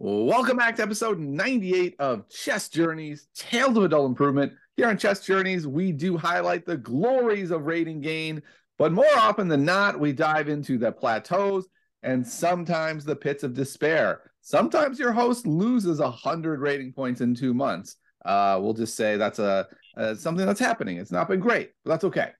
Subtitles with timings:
[0.00, 4.52] Welcome back to episode 98 of Chess Journeys, Tales of Adult Improvement.
[4.76, 8.40] Here on Chess Journeys, we do highlight the glories of rating gain,
[8.78, 11.66] but more often than not, we dive into the plateaus
[12.04, 14.30] and sometimes the pits of despair.
[14.40, 17.96] Sometimes your host loses 100 rating points in two months.
[18.24, 20.98] Uh, we'll just say that's a, a something that's happening.
[20.98, 22.30] It's not been great, but that's okay.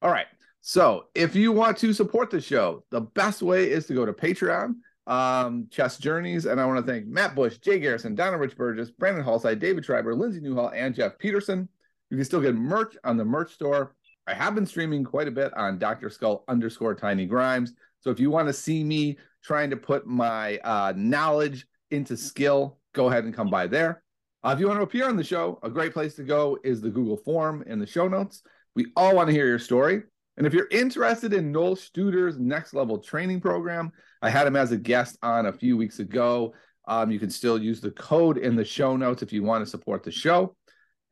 [0.00, 0.26] All right.
[0.62, 4.14] So if you want to support the show, the best way is to go to
[4.14, 4.76] Patreon
[5.06, 6.46] um, Chess Journeys.
[6.46, 9.84] And I want to thank Matt Bush, Jay Garrison, Donna Rich Burgess, Brandon Hallside, David
[9.84, 11.68] Schreiber, Lindsay Newhall, and Jeff Peterson.
[12.10, 13.94] You can still get merch on the merch store.
[14.26, 16.08] I have been streaming quite a bit on Dr.
[16.08, 17.72] Skull underscore Tiny Grimes.
[18.00, 22.78] So if you want to see me trying to put my uh, knowledge into skill,
[22.94, 24.02] go ahead and come by there.
[24.42, 26.80] Uh, if you want to appear on the show, a great place to go is
[26.80, 28.42] the Google form in the show notes.
[28.74, 30.02] We all want to hear your story.
[30.36, 33.92] And if you're interested in Noel Studer's next level training program,
[34.24, 36.54] I had him as a guest on a few weeks ago.
[36.88, 39.70] Um, you can still use the code in the show notes if you want to
[39.70, 40.56] support the show.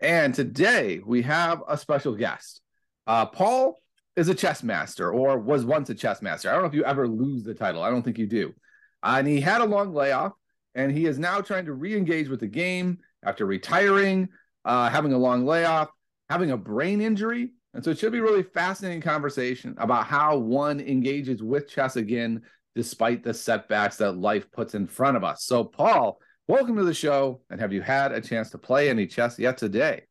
[0.00, 2.62] And today we have a special guest.
[3.06, 3.82] Uh, Paul
[4.16, 6.48] is a chess master or was once a chess master.
[6.48, 7.82] I don't know if you ever lose the title.
[7.82, 8.54] I don't think you do.
[9.02, 10.32] And he had a long layoff
[10.74, 14.30] and he is now trying to re engage with the game after retiring,
[14.64, 15.90] uh, having a long layoff,
[16.30, 20.80] having a brain injury, and so it should be really fascinating conversation about how one
[20.80, 22.42] engages with chess again,
[22.74, 25.44] despite the setbacks that life puts in front of us.
[25.44, 27.40] So, Paul, welcome to the show.
[27.50, 30.02] And have you had a chance to play any chess yet today?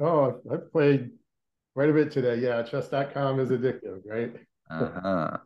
[0.00, 1.10] Oh, I've played
[1.74, 2.36] quite a bit today.
[2.36, 4.34] Yeah, chess.com is addictive, right?
[4.70, 5.38] uh-huh.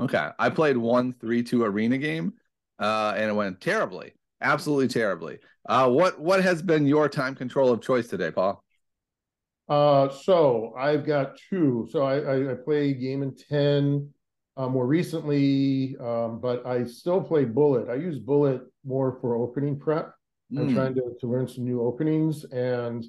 [0.00, 0.28] Okay.
[0.38, 2.32] I played one 3 2 arena game
[2.78, 5.38] uh, and it went terribly, absolutely terribly.
[5.68, 8.64] Uh, what what has been your time control of choice today, Paul?
[9.68, 11.86] Uh, so I've got two.
[11.92, 14.10] So I, I, I play Game in 10
[14.60, 17.88] uh, more recently, um, but I still play Bullet.
[17.88, 20.12] I use Bullet more for opening prep.
[20.52, 20.60] Mm.
[20.60, 20.74] I'm hmm.
[20.74, 23.06] trying to, to learn some new openings, and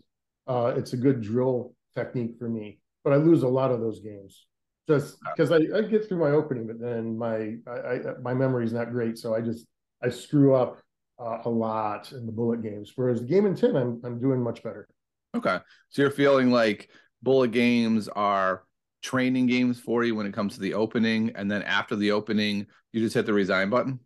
[0.47, 2.79] uh, it's a good drill technique for me.
[3.03, 4.45] But I lose a lot of those games
[4.87, 8.63] just because I, I get through my opening, but then my I, I, my memory
[8.63, 9.65] is not great, so I just
[10.01, 10.79] I screw up
[11.19, 12.93] uh, a lot in the bullet games.
[12.95, 14.87] Whereas the game in ten, I'm I'm doing much better.
[15.35, 15.59] Okay.
[15.89, 16.89] So you're feeling like
[17.21, 18.63] bullet games are
[19.01, 22.67] training games for you when it comes to the opening, and then after the opening,
[22.91, 23.99] you just hit the resign button.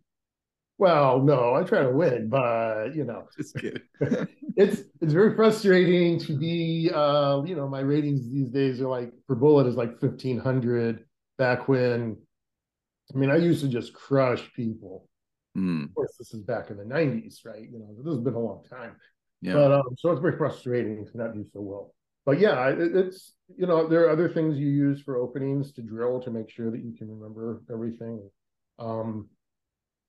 [0.78, 3.82] Well, no, I try to win, but you know, just kidding.
[4.56, 6.90] it's it's very frustrating to be.
[6.94, 11.04] Uh, you know, my ratings these days are like for bullet is like fifteen hundred.
[11.38, 12.16] Back when,
[13.14, 15.06] I mean, I used to just crush people.
[15.56, 15.84] Mm.
[15.84, 17.62] Of course, this is back in the '90s, right?
[17.70, 18.96] You know, this has been a long time.
[19.42, 19.54] Yeah.
[19.54, 21.94] But um, so it's very frustrating to not do so well.
[22.26, 25.82] But yeah, it, it's you know there are other things you use for openings to
[25.82, 28.28] drill to make sure that you can remember everything.
[28.78, 29.28] Um,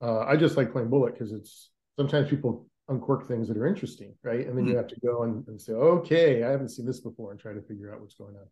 [0.02, 4.14] uh, I just like playing bullet because it's sometimes people uncork things that are interesting,
[4.22, 4.46] right?
[4.46, 4.72] And then mm-hmm.
[4.72, 7.52] you have to go and, and say, okay, I haven't seen this before, and try
[7.52, 8.46] to figure out what's going on.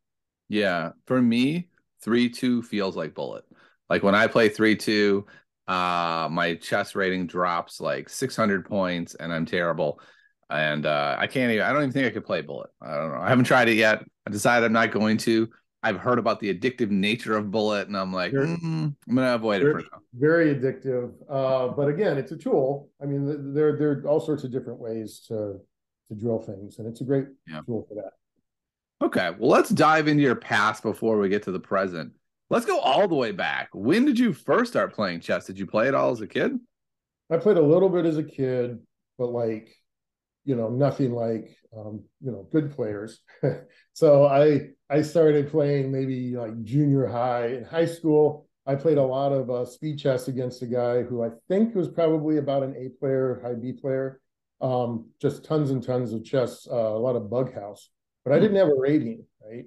[0.48, 1.68] Yeah, for me,
[2.02, 3.44] three two feels like bullet.
[3.90, 5.26] Like when I play three two,
[5.66, 10.00] uh, my chess rating drops like six hundred points, and I'm terrible
[10.50, 11.64] and uh, I can't even.
[11.64, 12.70] I don't even think I could play Bullet.
[12.80, 13.20] I don't know.
[13.20, 14.04] I haven't tried it yet.
[14.26, 15.48] I decided I'm not going to.
[15.82, 19.62] I've heard about the addictive nature of Bullet, and I'm like, mm, I'm gonna avoid
[19.62, 20.00] it for now.
[20.14, 22.90] Very addictive, uh, but again, it's a tool.
[23.00, 25.60] I mean, there there are all sorts of different ways to
[26.08, 27.60] to drill things, and it's a great yeah.
[27.66, 28.12] tool for that.
[29.06, 32.12] Okay, well, let's dive into your past before we get to the present.
[32.48, 33.68] Let's go all the way back.
[33.72, 35.46] When did you first start playing chess?
[35.46, 36.58] Did you play it all as a kid?
[37.30, 38.78] I played a little bit as a kid,
[39.18, 39.76] but like
[40.46, 43.20] you know nothing like um, you know good players.
[43.92, 47.46] So i i started playing maybe like junior high.
[47.48, 51.24] In high school i played a lot of uh, speed chess against a guy who
[51.24, 54.20] i think was probably about an a player high b player.
[54.60, 57.90] Um, just tons and tons of chess uh, a lot of bug house
[58.24, 59.66] but i didn't have a rating right?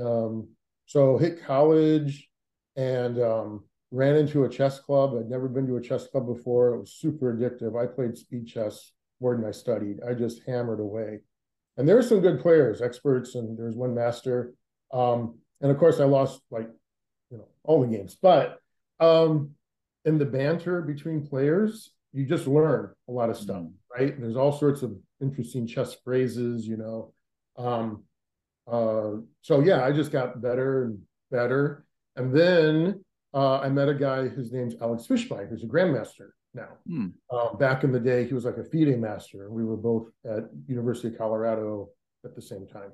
[0.00, 0.48] Um,
[0.86, 2.28] so hit college
[2.76, 5.14] and um, ran into a chess club.
[5.18, 6.74] I'd never been to a chess club before.
[6.74, 7.80] It was super addictive.
[7.80, 8.92] I played speed chess
[9.22, 10.00] more than I studied.
[10.06, 11.20] I just hammered away.
[11.76, 14.52] And there are some good players, experts, and there's one master.
[14.92, 16.68] Um, and of course, I lost like
[17.30, 18.16] you know all the games.
[18.20, 18.58] But
[19.00, 19.52] um,
[20.04, 24.02] in the banter between players, you just learn a lot of stuff, mm-hmm.
[24.02, 24.14] right?
[24.14, 27.14] And there's all sorts of interesting chess phrases, you know.
[27.56, 28.02] Um,
[28.70, 30.98] uh, so yeah, I just got better and
[31.30, 31.86] better.
[32.16, 33.02] And then
[33.32, 36.68] uh, I met a guy whose name's Alex Fishbein, who's a grandmaster now.
[36.86, 37.08] Hmm.
[37.30, 39.50] Uh, back in the day, he was like a FIDE master.
[39.50, 41.90] We were both at University of Colorado
[42.24, 42.92] at the same time.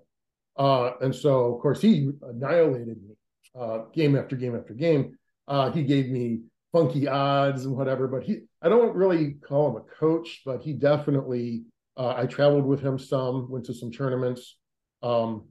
[0.57, 3.15] Uh, and so, of course, he annihilated me
[3.59, 5.17] uh, game after game after game.
[5.47, 6.41] Uh, he gave me
[6.73, 8.09] funky odds and whatever.
[8.09, 11.65] But he, I don't really call him a coach, but he definitely.
[11.97, 14.57] Uh, I traveled with him some, went to some tournaments.
[15.03, 15.49] Um,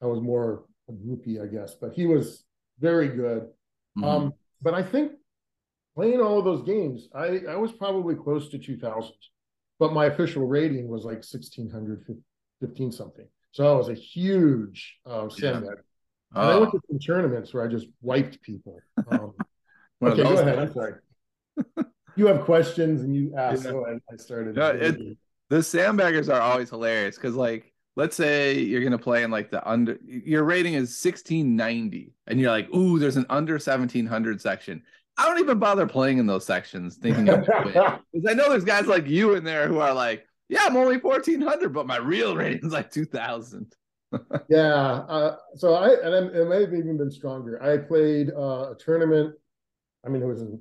[0.00, 2.44] I was more a groupie, I guess, but he was
[2.78, 3.48] very good.
[3.98, 4.04] Mm-hmm.
[4.04, 4.32] Um,
[4.62, 5.12] but I think
[5.94, 9.12] playing all of those games, I, I was probably close to 2000,
[9.78, 12.04] but my official rating was like 1600,
[12.60, 13.26] 15 something.
[13.52, 15.64] So I was a huge sandbag.
[16.34, 16.42] Yeah.
[16.42, 18.78] And I went to some tournaments where I just wiped people.
[19.10, 19.32] Um,
[20.02, 20.58] okay, go ahead.
[20.58, 20.94] I'm sorry.
[22.16, 23.64] you have questions and you ask.
[23.64, 23.70] Yeah.
[23.70, 24.54] So I, I started.
[24.54, 24.96] No, it,
[25.48, 29.68] the sandbaggers are always hilarious because, like, let's say you're gonna play in like the
[29.68, 34.82] under your rating is 1690 and you're like ooh there's an under 1700 section
[35.16, 38.86] i don't even bother playing in those sections thinking of because i know there's guys
[38.86, 42.64] like you in there who are like yeah i'm only 1400 but my real rating
[42.64, 43.74] is like 2000
[44.48, 48.76] yeah uh, so i and it may have even been stronger i played uh, a
[48.78, 49.34] tournament
[50.04, 50.60] i mean it was in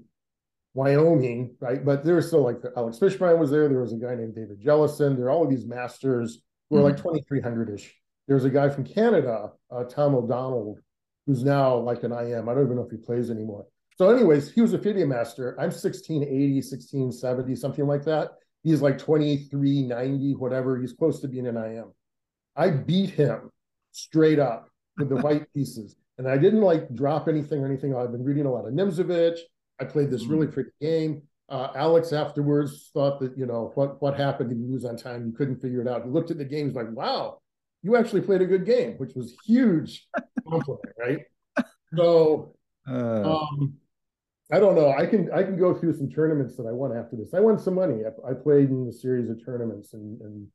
[0.75, 4.13] wyoming right but there was still like alex fishbein was there there was a guy
[4.13, 7.75] named david jellison there are all of these masters who are like 2300 mm-hmm.
[7.75, 7.95] ish.
[8.27, 10.77] There's a guy from Canada, uh, Tom O'Donnell,
[11.25, 12.47] who's now like an IM.
[12.47, 13.65] I don't even know if he plays anymore.
[13.99, 15.59] So, anyways, he was a FIDE master.
[15.59, 18.29] I'm 1680, 1670, something like that.
[18.63, 20.79] He's like 2390, whatever.
[20.79, 21.91] He's close to being an IM.
[22.55, 23.51] I beat him
[23.91, 25.97] straight up with the white pieces.
[26.17, 27.93] And I didn't like drop anything or anything.
[27.93, 29.37] I've been reading a lot of Nimzovich.
[29.81, 30.53] I played this really mm-hmm.
[30.53, 31.23] pretty game.
[31.49, 34.49] Uh, Alex afterwards thought that you know what what happened.
[34.49, 35.25] Did you lose on time?
[35.25, 36.05] You couldn't figure it out.
[36.05, 37.39] He looked at the games like, "Wow,
[37.81, 40.07] you actually played a good game," which was huge
[40.47, 41.19] compliment, right?
[41.95, 42.53] So,
[42.87, 43.79] uh, um,
[44.51, 44.91] I don't know.
[44.91, 47.33] I can I can go through some tournaments that I won after this.
[47.33, 48.01] I won some money.
[48.05, 50.47] I, I played in a series of tournaments and and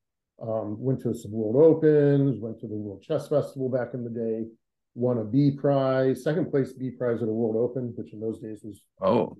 [0.42, 2.40] um, went to some World Opens.
[2.40, 4.46] Went to the World Chess Festival back in the day.
[4.96, 8.40] Won a B prize, second place B prize at a World Open, which in those
[8.40, 9.36] days was oh.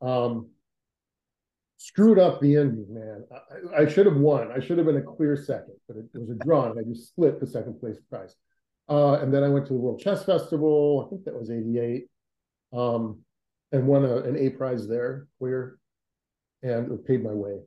[0.00, 0.50] Um,
[1.78, 3.24] screwed up the ending, man.
[3.32, 4.52] I, I, should have won.
[4.52, 6.82] I should have been a clear second, but it, it was a draw, and I
[6.82, 8.36] just split the second place prize.
[8.88, 11.04] Uh, and then I went to the World Chess Festival.
[11.06, 12.06] I think that was '88,
[12.72, 13.18] um,
[13.72, 15.78] and won a, an A prize there, clear,
[16.62, 17.58] and it paid my way.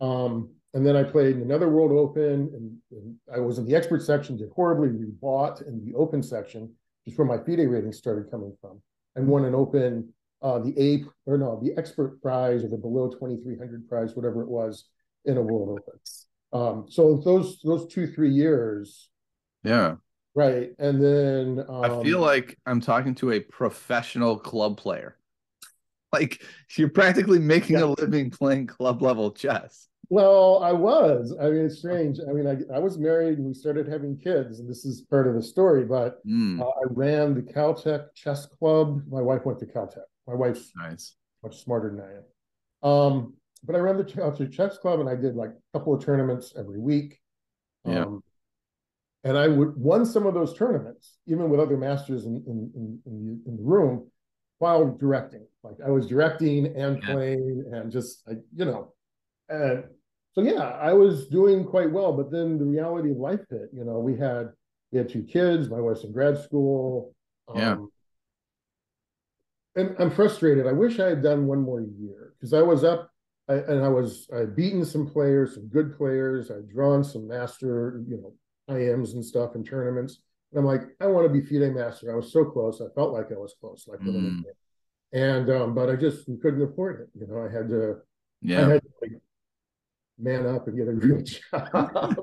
[0.00, 3.74] Um, and then I played in another World Open, and, and, I was in the
[3.74, 6.62] expert section, did horribly, rebought in the open section,
[7.04, 8.80] which is where my FIDE rating started coming from,
[9.16, 10.12] and won an open
[10.42, 14.48] uh, the A or no, the expert prize or the below 2300 prize, whatever it
[14.48, 14.88] was
[15.24, 16.00] in a World Open.
[16.52, 19.08] Um, so those those two three years,
[19.62, 19.96] yeah,
[20.34, 20.70] right.
[20.78, 25.16] And then um, I feel like I'm talking to a professional club player.
[26.12, 26.42] Like
[26.76, 27.84] you're practically making yeah.
[27.84, 29.88] a living playing club level chess.
[30.10, 31.34] Well, I was.
[31.40, 32.18] I mean, it's strange.
[32.28, 35.26] I mean, I, I was married and we started having kids, and this is part
[35.26, 35.84] of the story.
[35.86, 36.60] But mm.
[36.60, 39.02] uh, I ran the Caltech Chess Club.
[39.08, 40.04] My wife went to Caltech.
[40.26, 42.90] My wife's nice, much smarter than I am.
[42.90, 43.34] Um,
[43.64, 46.52] but I ran the Caltech Chess Club, and I did like a couple of tournaments
[46.58, 47.18] every week.
[47.86, 48.02] Yeah.
[48.02, 48.22] Um,
[49.24, 53.00] and I would won some of those tournaments, even with other masters in in in,
[53.06, 54.10] in, the, in the room,
[54.58, 55.46] while directing.
[55.62, 57.12] Like I was directing and yeah.
[57.12, 58.92] playing, and just I, you know,
[59.48, 59.84] and
[60.32, 62.12] so yeah, I was doing quite well.
[62.12, 63.70] But then the reality of life hit.
[63.72, 64.50] You know, we had
[64.90, 65.68] we had two kids.
[65.68, 67.14] My wife's in grad school.
[67.48, 67.76] Um, yeah.
[69.74, 70.66] And I'm frustrated.
[70.66, 73.12] I wish I had done one more year because I was up
[73.48, 76.50] I, and I was I had beaten some players, some good players.
[76.50, 78.34] I'd drawn some master, you know,
[78.74, 80.20] IMs and stuff in tournaments.
[80.52, 82.12] And I'm like, I want to be FIDE master.
[82.12, 82.80] I was so close.
[82.80, 84.42] I felt like I was close, like mm.
[85.12, 87.08] And um, but I just couldn't afford it.
[87.18, 87.96] You know, I had to.
[88.40, 88.66] Yeah.
[88.66, 89.12] I had to, like,
[90.18, 92.16] man up and get a real job.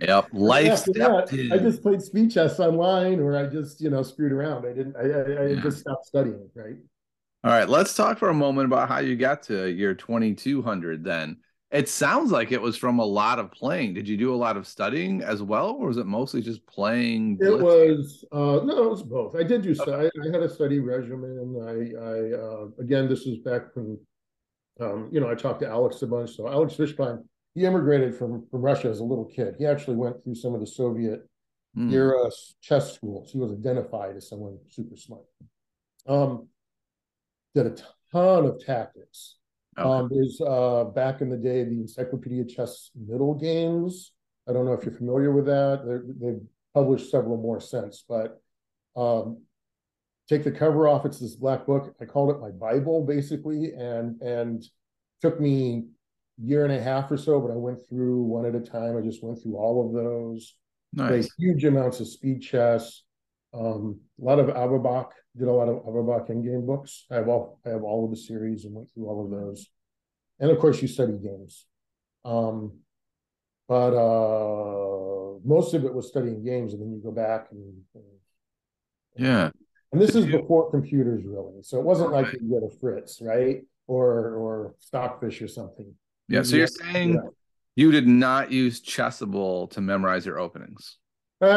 [0.00, 0.84] yep, life.
[0.84, 4.66] That, I just played speed chess online, or I just you know screwed around.
[4.66, 4.96] I didn't.
[4.96, 6.48] I, I, I just stopped studying.
[6.54, 6.76] Right.
[7.42, 11.38] All right, let's talk for a moment about how you got to your 2200 then.
[11.70, 13.94] It sounds like it was from a lot of playing.
[13.94, 17.38] Did you do a lot of studying as well, or was it mostly just playing?
[17.40, 19.36] It was uh, no, it was both.
[19.36, 19.92] I did do okay.
[19.92, 21.56] I, I, had a study regimen.
[21.62, 23.98] I, I uh, again, this is back when
[24.80, 26.36] um, you know, I talked to Alex a bunch.
[26.36, 27.22] So Alex Fishbein,
[27.54, 29.56] he immigrated from, from Russia as a little kid.
[29.58, 31.28] He actually went through some of the Soviet
[31.76, 31.92] mm.
[31.92, 33.30] era chess schools.
[33.30, 35.24] He was identified as someone super smart.
[36.08, 36.48] Um,
[37.54, 37.76] did a
[38.12, 39.36] ton of tactics.
[39.78, 39.88] Okay.
[39.88, 44.12] Um, there's uh, back in the day the Encyclopedia Chess Middle Games.
[44.48, 45.82] I don't know if you're familiar with that.
[45.84, 46.40] They're, they've
[46.74, 48.40] published several more since, but
[48.96, 49.42] um,
[50.28, 51.06] take the cover off.
[51.06, 51.94] It's this black book.
[52.00, 54.64] I called it my Bible, basically, and and
[55.20, 55.84] took me
[56.42, 58.96] year and a half or so, but I went through one at a time.
[58.96, 60.54] I just went through all of those.
[60.92, 61.30] Nice.
[61.38, 63.02] huge amounts of speed chess.
[63.54, 67.06] Um, a lot of Averbach, did a lot of Averbach endgame books.
[67.10, 69.66] I have all I have all of the series and went through all of those.
[70.38, 71.66] And of course you study games.
[72.24, 72.78] Um,
[73.68, 74.90] but uh
[75.44, 78.04] most of it was studying games, and then you go back and, and
[79.16, 79.50] yeah.
[79.92, 81.62] And this is before computers, really.
[81.62, 82.24] So it wasn't right.
[82.24, 83.62] like you get a Fritz, right?
[83.86, 85.92] Or or Stockfish or something.
[86.28, 86.42] Yeah.
[86.42, 87.20] So you're saying yeah.
[87.74, 90.98] you did not use Chessable to memorize your openings.
[91.40, 91.56] so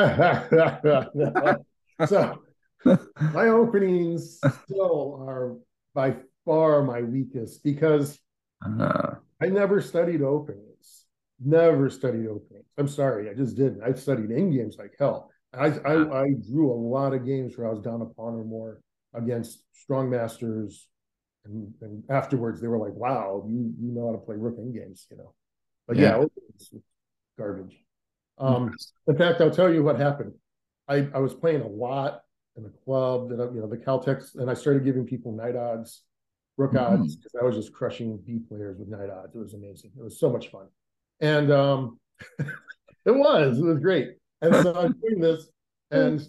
[3.33, 5.57] my openings still are
[5.93, 8.19] by far my weakest because
[8.65, 11.05] uh, I never studied openings.
[11.43, 12.65] Never studied openings.
[12.77, 13.83] I'm sorry, I just didn't.
[13.83, 15.31] I studied endgames like hell.
[15.53, 18.43] I, I, I drew a lot of games where I was down a pawn or
[18.43, 18.81] more
[19.13, 20.87] against strong masters,
[21.45, 25.05] and, and afterwards they were like, "Wow, you you know how to play rook endgames,"
[25.11, 25.33] you know.
[25.87, 26.79] But yeah, yeah
[27.37, 27.77] garbage.
[28.37, 28.73] Um,
[29.07, 30.33] in fact, I'll tell you what happened.
[30.87, 32.21] I, I was playing a lot
[32.55, 36.03] in the club that you know the Caltech, and I started giving people knight odds,
[36.57, 37.01] rook mm-hmm.
[37.01, 39.36] odds, because I was just crushing B players with knight odds.
[39.36, 39.91] It was amazing.
[39.98, 40.67] It was so much fun,
[41.19, 42.00] and um,
[42.39, 44.15] it was it was great.
[44.41, 45.48] And so I'm doing this,
[45.89, 46.22] and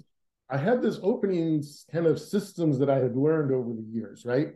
[0.51, 4.49] I had this openings kind of systems that I had learned over the years, right?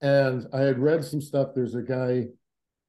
[0.00, 1.48] And I had read some stuff.
[1.54, 2.26] There's a guy,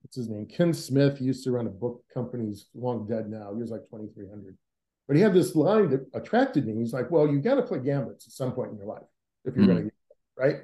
[0.02, 0.48] what's his name?
[0.48, 1.18] Ken Smith.
[1.20, 2.48] He used to run a book company.
[2.48, 3.54] He's long dead now.
[3.54, 4.58] He was like 2,300.
[5.08, 6.76] But he had this line that attracted me.
[6.76, 9.04] He's like, well, you got to play gambits at some point in your life
[9.46, 9.74] if you're mm-hmm.
[9.74, 9.94] going to, get
[10.38, 10.56] right?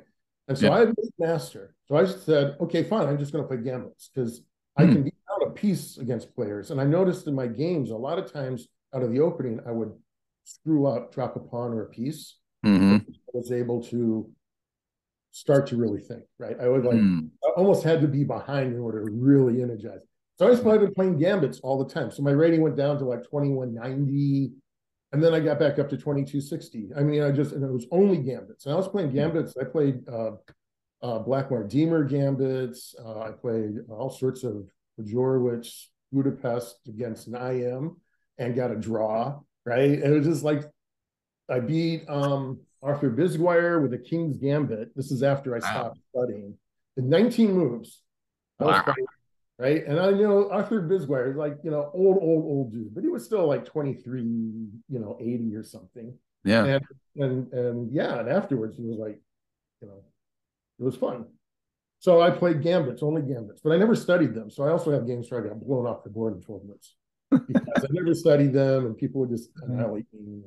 [0.48, 0.74] And so yeah.
[0.74, 1.76] I was master.
[1.88, 3.08] So I said, okay, fine.
[3.08, 4.84] I'm just going to play gambits because mm-hmm.
[4.90, 6.72] I can be out a piece against players.
[6.72, 9.72] And I noticed in my games, a lot of times out of the opening, I
[9.72, 9.92] would
[10.46, 12.38] screw up, drop a pawn or a piece.
[12.66, 12.96] Mm-hmm.
[12.96, 14.30] I was able to
[15.32, 16.58] start to really think, right?
[16.60, 17.30] I would like, mm.
[17.46, 20.00] I almost had to be behind in order to really energize.
[20.40, 22.12] So I started playing gambits all the time.
[22.12, 24.54] So my rating went down to like 2190.
[25.12, 26.92] And then I got back up to 2260.
[26.96, 28.66] I mean, I just, and it was only gambits.
[28.66, 29.58] And I was playing gambits.
[29.60, 30.32] I played uh,
[31.04, 32.96] uh, Blackmar Diemer gambits.
[33.04, 34.64] Uh, I played all sorts of
[34.98, 37.98] Majorowicz, Budapest against an IM
[38.38, 39.92] and got a draw, right?
[39.92, 40.64] And it was just like
[41.50, 44.96] I beat um, Arthur Bisguier with a King's Gambit.
[44.96, 46.24] This is after I stopped wow.
[46.24, 46.58] studying.
[46.96, 48.04] In 19 moves.
[48.58, 48.86] Wow.
[49.60, 49.86] Right?
[49.86, 53.04] And I you know Arthur Bisguier is like, you know, old, old, old dude, but
[53.04, 56.14] he was still like 23, you know, 80 or something.
[56.44, 56.66] Yeah.
[56.66, 56.86] And
[57.18, 59.20] and and yeah, and afterwards he was like,
[59.82, 60.02] you know,
[60.80, 61.26] it was fun.
[62.00, 64.50] So I played gambits, only gambits, but I never studied them.
[64.50, 66.96] So I also have games where I got blown off the board in 12 minutes
[67.30, 70.44] because I never studied them and people would just annihilate me.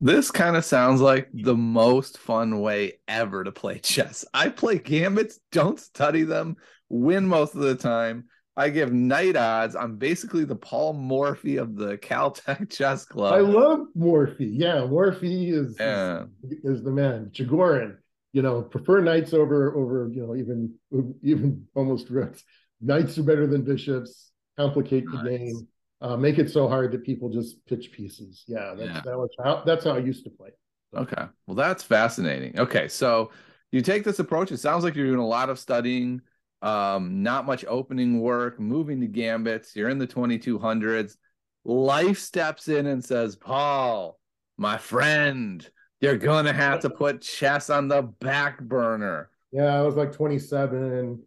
[0.00, 4.24] This kind of sounds like the most fun way ever to play chess.
[4.34, 6.56] I play gambits, don't study them,
[6.92, 8.24] win most of the time.
[8.56, 9.74] I give knight odds.
[9.74, 13.32] I'm basically the Paul Morphy of the Caltech Chess Club.
[13.32, 14.46] I love Morphy.
[14.46, 16.24] Yeah, Morphy is yeah.
[16.44, 17.30] is, is the man.
[17.32, 17.96] Chigorin,
[18.32, 20.74] you know, prefer knights over over you know even
[21.22, 22.44] even almost rooks.
[22.80, 24.30] Knights are better than bishops.
[24.58, 25.22] Complicate nice.
[25.22, 25.68] the game
[26.02, 28.44] uh, make it so hard that people just pitch pieces.
[28.48, 29.00] Yeah, that's yeah.
[29.04, 30.50] that was how that's how I used to play.
[30.94, 32.58] Okay, well that's fascinating.
[32.58, 33.30] Okay, so
[33.70, 34.50] you take this approach.
[34.50, 36.20] It sounds like you're doing a lot of studying,
[36.62, 39.76] um, not much opening work, moving to gambits.
[39.76, 41.16] You're in the 2200s.
[41.64, 44.18] Life steps in and says, "Paul,
[44.56, 45.68] my friend,
[46.00, 51.22] you're gonna have to put chess on the back burner." Yeah, I was like 27.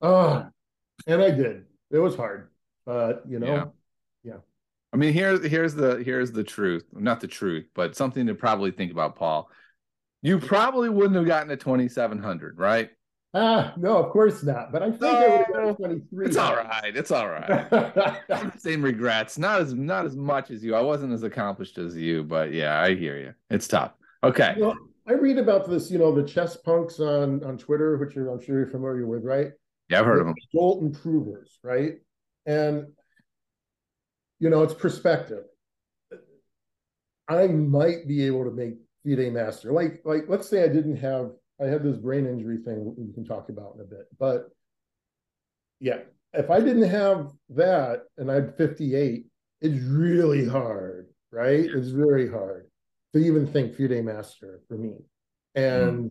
[0.00, 0.46] Oh,
[1.06, 1.64] and I did.
[1.90, 2.50] It was hard,
[2.86, 3.46] but you know.
[3.46, 3.64] Yeah
[4.92, 6.84] I mean, here's here's the here's the truth.
[6.92, 9.50] Not the truth, but something to probably think about, Paul.
[10.20, 12.90] You probably wouldn't have gotten a 2700, right?
[13.34, 14.72] Ah, no, of course not.
[14.72, 16.26] But I think no, I would have gotten 23.
[16.26, 16.94] It's all right.
[16.94, 18.52] It's all right.
[18.58, 19.38] Same regrets.
[19.38, 20.74] Not as not as much as you.
[20.74, 23.34] I wasn't as accomplished as you, but yeah, I hear you.
[23.48, 23.92] It's tough.
[24.22, 24.54] Okay.
[24.58, 24.76] Well,
[25.08, 28.40] I read about this, you know, the chess punks on on Twitter, which you're, I'm
[28.40, 29.52] sure you're familiar with, right?
[29.88, 30.34] Yeah, I've heard of them.
[30.52, 31.94] Adult improvers, right?
[32.44, 32.86] And
[34.42, 35.44] you know, it's perspective.
[37.28, 38.74] I might be able to make
[39.06, 39.72] FIDE master.
[39.72, 41.30] Like, like let's say I didn't have,
[41.62, 44.06] I had this brain injury thing we can talk about in a bit.
[44.18, 44.48] But
[45.80, 45.98] yeah,
[46.32, 49.26] if I didn't have that and I'm 58,
[49.60, 51.64] it's really hard, right?
[51.64, 52.68] It's very hard
[53.14, 54.94] to even think FIDE master for me.
[55.54, 56.10] And mm.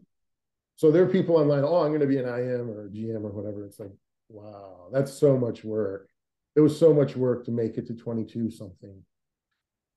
[0.75, 3.23] so there are people online, oh, I'm going to be an IM or a GM
[3.23, 3.65] or whatever.
[3.65, 3.91] It's like,
[4.29, 6.11] wow, that's so much work
[6.55, 9.01] it was so much work to make it to 22 something.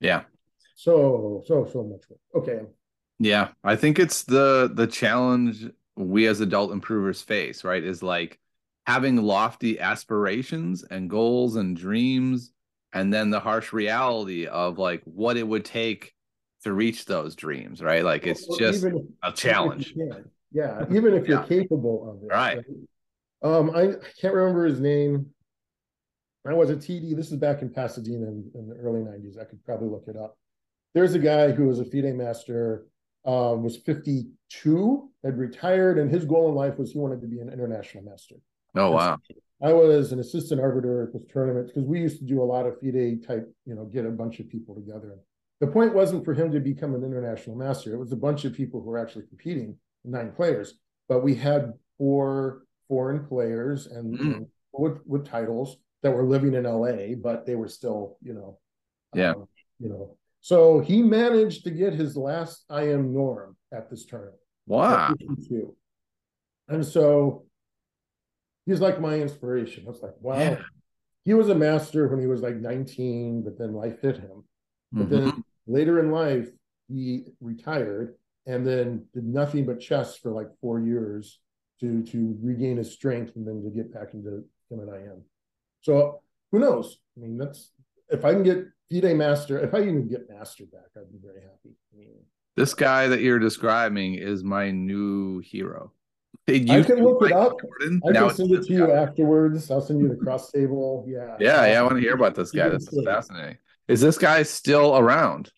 [0.01, 0.23] Yeah.
[0.77, 2.21] So, so, so much work.
[2.35, 2.61] Okay.
[3.19, 3.49] Yeah.
[3.63, 5.67] I think it's the the challenge
[5.97, 7.83] we as adult improvers face, right?
[7.83, 8.39] Is like
[8.87, 12.53] having lofty aspirations and goals and dreams,
[12.93, 16.13] and then the harsh reality of like what it would take
[16.65, 18.05] to reach those dreams, right?
[18.05, 18.87] Like it's well, just
[19.23, 19.95] a challenge.
[20.53, 22.33] Yeah, even if you're capable of it.
[22.33, 22.57] Right.
[22.57, 22.65] right?
[23.43, 25.27] Um, I, I, can't remember his name.
[26.47, 27.17] I was a TD.
[27.17, 29.39] This is back in Pasadena in, in, the early 90s.
[29.39, 30.39] I could probably look it up.
[30.95, 32.87] There's a guy who was a FIDE master,
[33.25, 37.41] um, was 52, had retired, and his goal in life was he wanted to be
[37.41, 38.37] an international master.
[38.75, 39.19] Oh, wow.
[39.63, 42.67] I was an assistant arbiter at this tournament because we used to do a lot
[42.67, 45.17] of FIDE type, you know, get a bunch of people together.
[45.61, 47.95] The point wasn't for him to become an international master.
[47.95, 50.75] It was a bunch of people who were actually competing, nine players,
[51.09, 54.37] but we had four foreign players and, mm.
[54.37, 58.59] and with, with titles that were living in LA, but they were still, you know,
[59.15, 60.17] yeah, um, you know.
[60.45, 64.37] So he managed to get his last IM norm at this tournament.
[64.67, 65.15] Wow.
[66.69, 67.47] And so
[68.67, 69.85] he's like my inspiration.
[69.87, 70.39] I was like, wow.
[70.39, 70.59] Yeah.
[71.25, 74.45] He was a master when he was like 19, but then life hit him.
[74.93, 75.15] But mm-hmm.
[75.15, 76.51] then later in life,
[76.89, 81.41] he retired and then did nothing but chess for like four years
[81.81, 85.23] to to regain his strength and then to get back into him and I am.
[85.81, 86.21] So
[86.53, 86.99] who knows?
[87.17, 87.71] I mean, that's
[88.11, 91.41] if I can get FIDE master, if I even get master back, I'd be very
[91.41, 91.75] happy.
[92.57, 95.93] This guy that you're describing is my new hero.
[96.47, 97.57] I can look it up.
[97.61, 98.01] Jordan.
[98.07, 99.71] I now can send it to you afterwards.
[99.71, 101.05] I'll send you the cross table.
[101.09, 101.37] Yeah.
[101.41, 101.81] Yeah, yeah.
[101.81, 102.69] I want to hear about this guy.
[102.69, 103.57] This is fascinating.
[103.89, 105.51] Is this guy still around?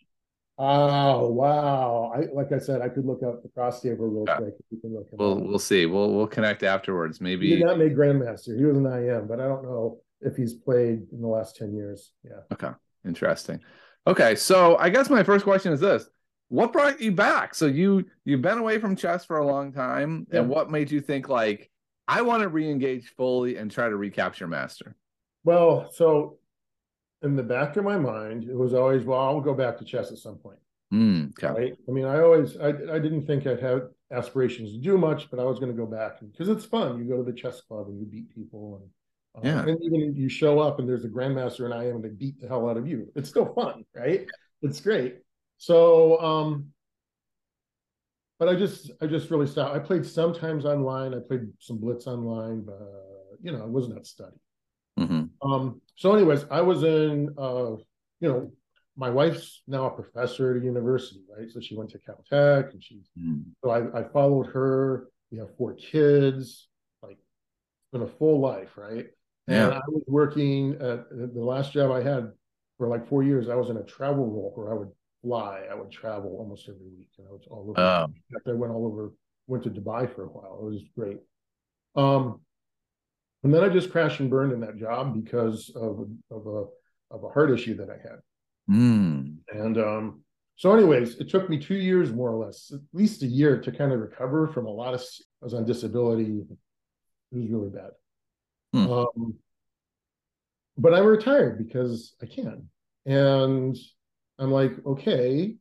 [0.59, 2.13] Oh wow!
[2.17, 4.37] I like I said, I could look up the cross table real yeah.
[4.37, 4.55] quick.
[4.59, 5.07] If you can look.
[5.13, 5.45] We'll up.
[5.45, 5.85] we'll see.
[5.85, 7.21] We'll we'll connect afterwards.
[7.21, 8.57] Maybe he did not make grandmaster.
[8.57, 11.75] He was an IM, but I don't know if he's played in the last ten
[11.75, 12.13] years.
[12.23, 12.41] Yeah.
[12.53, 12.75] Okay.
[13.07, 13.61] Interesting.
[14.07, 16.09] Okay, so I guess my first question is this:
[16.49, 17.55] What brought you back?
[17.55, 20.41] So you you've been away from chess for a long time, yeah.
[20.41, 21.71] and what made you think like
[22.09, 24.97] I want to re-engage fully and try to recapture master?
[25.45, 26.39] Well, so
[27.23, 30.13] in the back of my mind, it was always, well, I'll go back to chess
[30.13, 30.59] at some point.
[30.93, 31.61] Mm, okay.
[31.61, 31.77] Right?
[31.89, 35.41] I mean, I always, I, I didn't think I'd have aspirations to do much, but
[35.41, 36.99] I was going to go back because it's fun.
[36.99, 38.91] You go to the chess club and you beat people, and
[39.37, 42.05] uh, yeah, and even you show up and there's a grandmaster and I am, and
[42.05, 43.13] they beat the hell out of you.
[43.15, 44.27] It's still fun, right?
[44.63, 45.19] It's great.
[45.59, 46.69] So, um,
[48.39, 49.75] but I just, I just really stopped.
[49.75, 51.15] I played sometimes online.
[51.15, 52.81] I played some blitz online, but
[53.43, 54.37] you know, I wasn't that study.
[54.99, 55.51] Mm-hmm.
[55.51, 57.73] Um, so, anyways, I was in, uh,
[58.21, 58.53] you know,
[58.97, 61.51] my wife's now a professor at a university, right?
[61.51, 63.45] So she went to Caltech, and she's mm.
[63.63, 65.09] so I, I followed her.
[65.31, 66.69] We have four kids,
[67.03, 69.07] like it's been a full life, right?
[69.47, 69.67] Yeah.
[69.67, 72.33] And I was working at the last job I had
[72.79, 73.49] for like four years.
[73.49, 74.91] I was in a travel role where I would
[75.23, 75.63] fly.
[75.71, 77.81] I would travel almost every week, and I was all over.
[77.81, 78.07] Oh.
[78.47, 79.13] I went all over.
[79.47, 80.59] Went to Dubai for a while.
[80.61, 81.19] It was great.
[81.95, 82.41] Um,
[83.45, 86.65] and then I just crashed and burned in that job because of, of a
[87.15, 88.19] of a heart issue that I had.
[88.69, 89.37] Mm.
[89.53, 90.23] And um,
[90.57, 93.71] so, anyways, it took me two years more or less, at least a year to
[93.71, 95.01] kind of recover from a lot of.
[95.01, 96.41] I was on disability.
[96.41, 97.91] It was really bad.
[98.77, 99.09] Mm.
[99.17, 99.35] Um,
[100.79, 102.69] but I'm retired because I can,
[103.07, 103.77] and
[104.39, 105.55] I'm like, okay,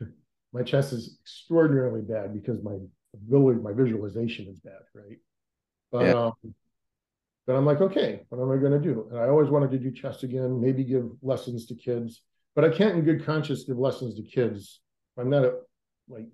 [0.52, 2.76] my chest is extraordinarily bad because my
[3.14, 5.18] ability, my visualization is bad, right?
[5.90, 6.26] But yeah.
[6.26, 6.54] um,
[7.46, 9.08] then I'm like, okay, what am I going to do?
[9.10, 12.22] And I always wanted to do chess again, maybe give lessons to kids,
[12.54, 14.80] but I can't in good conscience give lessons to kids.
[15.18, 15.54] I'm not a,
[16.08, 16.28] like,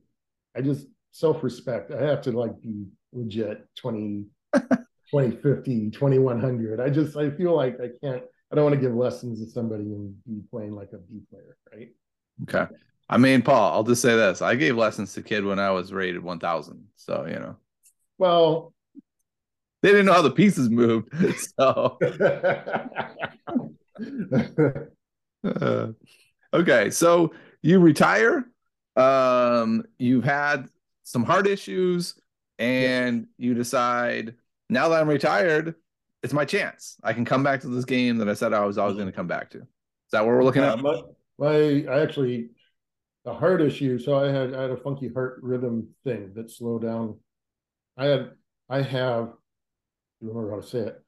[0.54, 1.90] I just self respect.
[1.90, 4.26] I have to like be legit 20,
[5.10, 6.80] 2050, 2100.
[6.80, 9.84] I just, I feel like I can't, I don't want to give lessons to somebody
[9.84, 11.88] and be playing like a B player, right?
[12.42, 12.72] Okay.
[13.10, 14.42] I mean, Paul, I'll just say this.
[14.42, 16.84] I gave lessons to kid when I was rated 1000.
[16.96, 17.56] So, you know.
[18.18, 18.74] Well,
[19.82, 21.12] they didn't know how the pieces moved.
[21.58, 21.98] So
[25.44, 25.88] uh,
[26.52, 28.44] okay, so you retire.
[28.96, 30.68] Um, you've had
[31.04, 32.14] some heart issues,
[32.58, 34.34] and you decide
[34.68, 35.74] now that I'm retired,
[36.22, 36.96] it's my chance.
[37.02, 39.12] I can come back to this game that I said I was always going to
[39.12, 39.58] come back to.
[39.58, 40.78] Is that what we're looking yeah, at?
[40.80, 41.02] My,
[41.38, 42.50] my, I actually
[43.28, 43.98] a heart issue.
[43.98, 47.18] So I had I had a funky heart rhythm thing that slowed down.
[47.96, 48.30] I had
[48.68, 49.32] I have
[50.20, 51.04] you remember how to say it.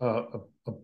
[0.00, 0.74] Uh, a, a,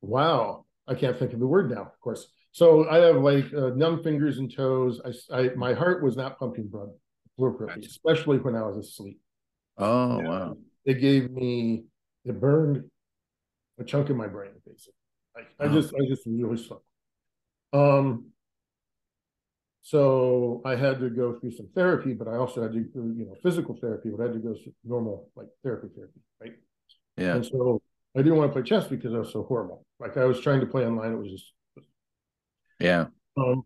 [0.00, 1.82] wow, I can't think of the word now.
[1.82, 5.00] Of course, so I have like uh, numb fingers and toes.
[5.04, 6.90] I, I, my heart was not pumping blood
[7.38, 9.20] appropriately, especially when I was asleep.
[9.76, 10.56] Oh and wow!
[10.84, 11.84] It gave me
[12.24, 12.84] it burned
[13.78, 14.94] a chunk of my brain basically.
[15.36, 16.84] I, I just I just really sucked.
[17.72, 18.26] Um,
[19.82, 23.34] so I had to go through some therapy, but I also had to, you know,
[23.42, 26.54] physical therapy, but I had to go through normal like therapy therapy, right?
[27.16, 27.36] Yeah.
[27.36, 27.80] And so
[28.16, 29.84] I didn't want to play chess because I was so horrible.
[30.00, 31.52] Like I was trying to play online, it was just
[32.80, 33.06] Yeah.
[33.36, 33.62] Um,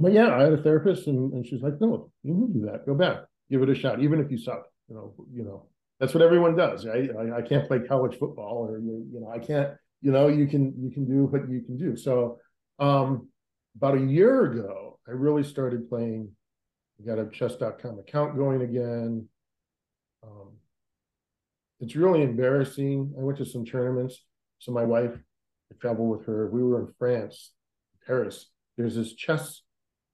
[0.00, 2.86] but yeah, I had a therapist, and, and she's like, "No, you can do that.
[2.86, 3.18] Go back,
[3.50, 4.64] give it a shot, even if you suck.
[4.88, 5.66] You know, you know,
[5.98, 6.86] that's what everyone does.
[6.86, 7.10] Right?
[7.16, 9.74] I, I can't play college football, or you, you know, I can't.
[10.02, 11.96] You know, you can you can do what you can do.
[11.96, 12.38] So,
[12.78, 13.28] um,
[13.76, 16.30] about a year ago, I really started playing.
[17.00, 19.28] I got a chess.com account going again.
[20.22, 20.52] Um,
[21.80, 23.14] it's really embarrassing.
[23.18, 24.22] I went to some tournaments.
[24.58, 25.12] So my wife,
[25.72, 26.50] I traveled with her.
[26.50, 27.52] We were in France,
[28.06, 28.46] Paris.
[28.76, 29.62] There's this chess,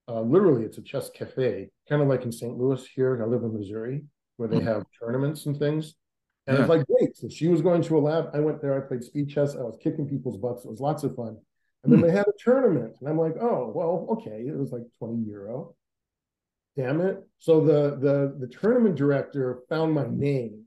[0.09, 2.57] uh, literally, it's a chess cafe, kind of like in St.
[2.57, 3.21] Louis here.
[3.23, 4.05] I live in Missouri,
[4.37, 4.65] where they mm.
[4.65, 5.95] have tournaments and things.
[6.47, 6.63] And yeah.
[6.63, 7.17] it's like great.
[7.17, 8.31] So she was going to a lab.
[8.33, 8.77] I went there.
[8.77, 9.57] I played speed chess.
[9.57, 10.65] I was kicking people's butts.
[10.65, 11.37] It was lots of fun.
[11.83, 12.07] And then mm.
[12.07, 14.45] they had a tournament, and I'm like, oh well, okay.
[14.47, 15.75] It was like 20 euro.
[16.77, 17.27] Damn it!
[17.39, 20.67] So the the the tournament director found my name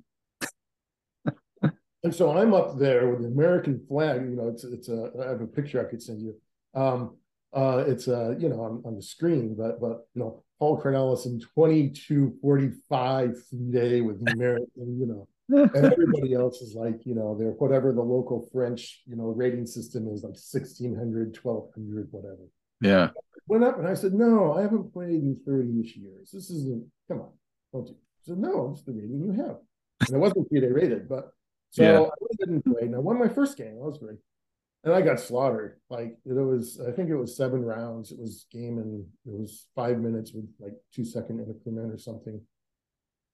[2.04, 4.22] and so I'm up there with the American flag.
[4.22, 5.12] You know, it's it's a.
[5.22, 6.36] I have a picture I could send you.
[6.74, 7.18] Um,
[7.54, 11.40] uh, it's uh, you know on, on the screen, but but you know Paul Cornelison
[11.56, 14.68] 2245 day with the American,
[15.00, 15.28] you know,
[15.74, 19.66] and everybody else is like you know they're whatever the local French you know rating
[19.66, 22.48] system is like 1600, 1200, whatever.
[22.82, 23.10] Yeah.
[23.48, 26.32] Went up and I said, no, I haven't played in 30ish years.
[26.32, 26.86] This isn't.
[27.08, 27.32] Come on,
[27.74, 27.96] don't you?
[27.96, 29.58] I said, no, it's the rating you have.
[30.08, 31.32] And it wasn't three day rated, but
[31.72, 32.00] so yeah.
[32.02, 32.84] I didn't play.
[32.84, 33.76] And I won my first game.
[33.76, 34.20] That was great.
[34.84, 35.80] And I got slaughtered.
[35.90, 38.12] Like it was, I think it was seven rounds.
[38.12, 42.40] It was game and it was five minutes with like two second increment or something.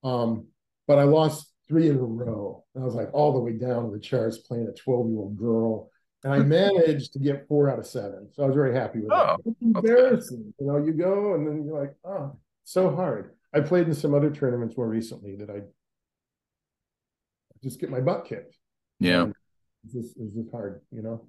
[0.04, 0.48] Um,
[0.88, 2.64] but I lost three in a row.
[2.74, 5.20] And I was like all the way down to the charts playing a 12 year
[5.20, 5.90] old girl.
[6.24, 8.30] And I managed to get four out of seven.
[8.34, 9.52] So I was very happy with oh, that.
[9.52, 10.54] It's embarrassing.
[10.60, 13.36] You know, you go and then you're like, oh, so hard.
[13.54, 15.62] I played in some other tournaments more recently that I
[17.64, 18.58] just get my butt kicked.
[19.00, 19.28] Yeah.
[19.84, 21.26] It's just, it's just hard, you know?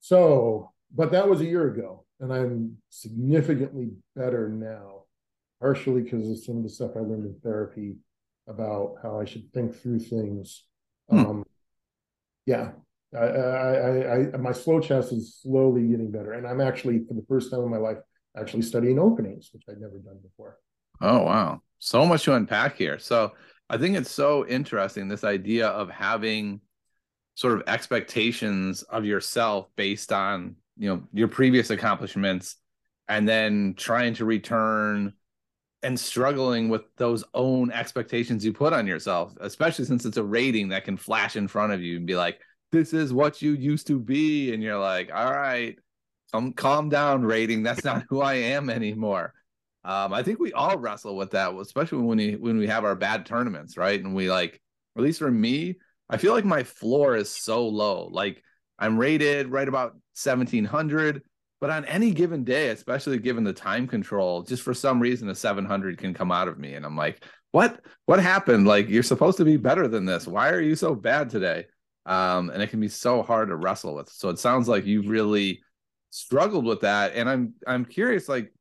[0.00, 5.02] So, but that was a year ago, and I'm significantly better now,
[5.60, 7.96] partially because of some of the stuff I learned in therapy
[8.46, 10.64] about how I should think through things.
[11.10, 11.18] Hmm.
[11.18, 11.44] Um,
[12.46, 12.70] yeah,
[13.14, 17.14] I, I, I, I, my slow chess is slowly getting better, and I'm actually, for
[17.14, 17.98] the first time in my life,
[18.36, 20.58] actually studying openings, which I'd never done before.
[21.00, 22.98] Oh wow, so much to unpack here.
[22.98, 23.32] So
[23.70, 26.60] I think it's so interesting this idea of having
[27.38, 32.56] sort of expectations of yourself based on you know your previous accomplishments
[33.08, 35.12] and then trying to return
[35.84, 40.68] and struggling with those own expectations you put on yourself especially since it's a rating
[40.68, 42.40] that can flash in front of you and be like
[42.72, 44.52] this is what you used to be.
[44.52, 45.78] And you're like all right
[46.32, 47.62] come calm down rating.
[47.62, 49.34] That's not who i am anymore.
[49.84, 52.94] Um, I think we all wrestle with that, especially when we when we have our
[52.94, 54.02] bad tournaments, right?
[54.02, 54.60] And we like,
[54.96, 55.76] at least for me,
[56.10, 58.08] I feel like my floor is so low.
[58.10, 58.42] Like
[58.78, 61.22] I'm rated right about 1700,
[61.60, 65.34] but on any given day, especially given the time control, just for some reason a
[65.34, 67.80] 700 can come out of me, and I'm like, what?
[68.06, 68.66] What happened?
[68.66, 70.26] Like you're supposed to be better than this.
[70.26, 71.66] Why are you so bad today?
[72.06, 74.08] Um, and it can be so hard to wrestle with.
[74.08, 75.60] So it sounds like you've really
[76.10, 78.52] struggled with that, and I'm I'm curious, like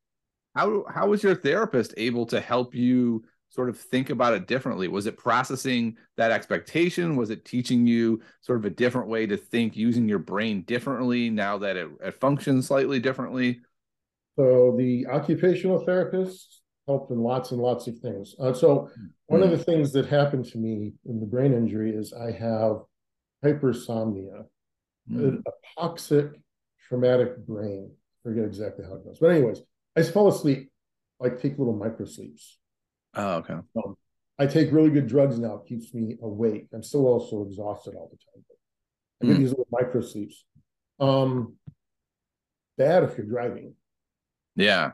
[0.55, 4.88] how how was your therapist able to help you sort of think about it differently?
[4.88, 7.15] Was it processing that expectation?
[7.15, 11.29] Was it teaching you sort of a different way to think using your brain differently
[11.29, 13.62] now that it, it functions slightly differently?
[14.38, 18.36] So the occupational therapist helped in lots and lots of things.
[18.39, 18.89] Uh, so
[19.27, 19.51] one mm-hmm.
[19.51, 22.81] of the things that happened to me in the brain injury is I have
[23.43, 24.45] hypersomnia,
[25.10, 25.38] mm-hmm.
[25.45, 26.31] a toxic
[26.88, 27.91] traumatic brain.
[27.91, 29.62] I forget exactly how it goes, but anyways,
[29.95, 30.69] I fall asleep,
[31.19, 32.57] like take little micro sleeps.
[33.17, 33.53] Oh, okay.
[33.53, 33.97] Um,
[34.39, 35.56] I take really good drugs now.
[35.56, 36.67] It keeps me awake.
[36.73, 38.45] I'm still also exhausted all the time.
[39.21, 39.39] I get mm.
[39.39, 40.45] these little micro sleeps.
[40.99, 41.56] Um,
[42.77, 43.73] bad if you're driving.
[44.56, 44.91] Yeah.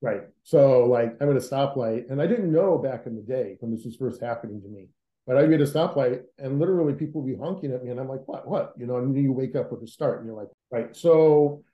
[0.00, 0.22] Right.
[0.42, 3.74] So like I'm at a stoplight, and I didn't know back in the day when
[3.74, 4.88] this was first happening to me.
[5.26, 8.00] But I'd be at a stoplight and literally people would be honking at me, and
[8.00, 8.72] I'm like, what, what?
[8.78, 10.96] You know, and you wake up with a start, and you're like, right.
[10.96, 11.64] So,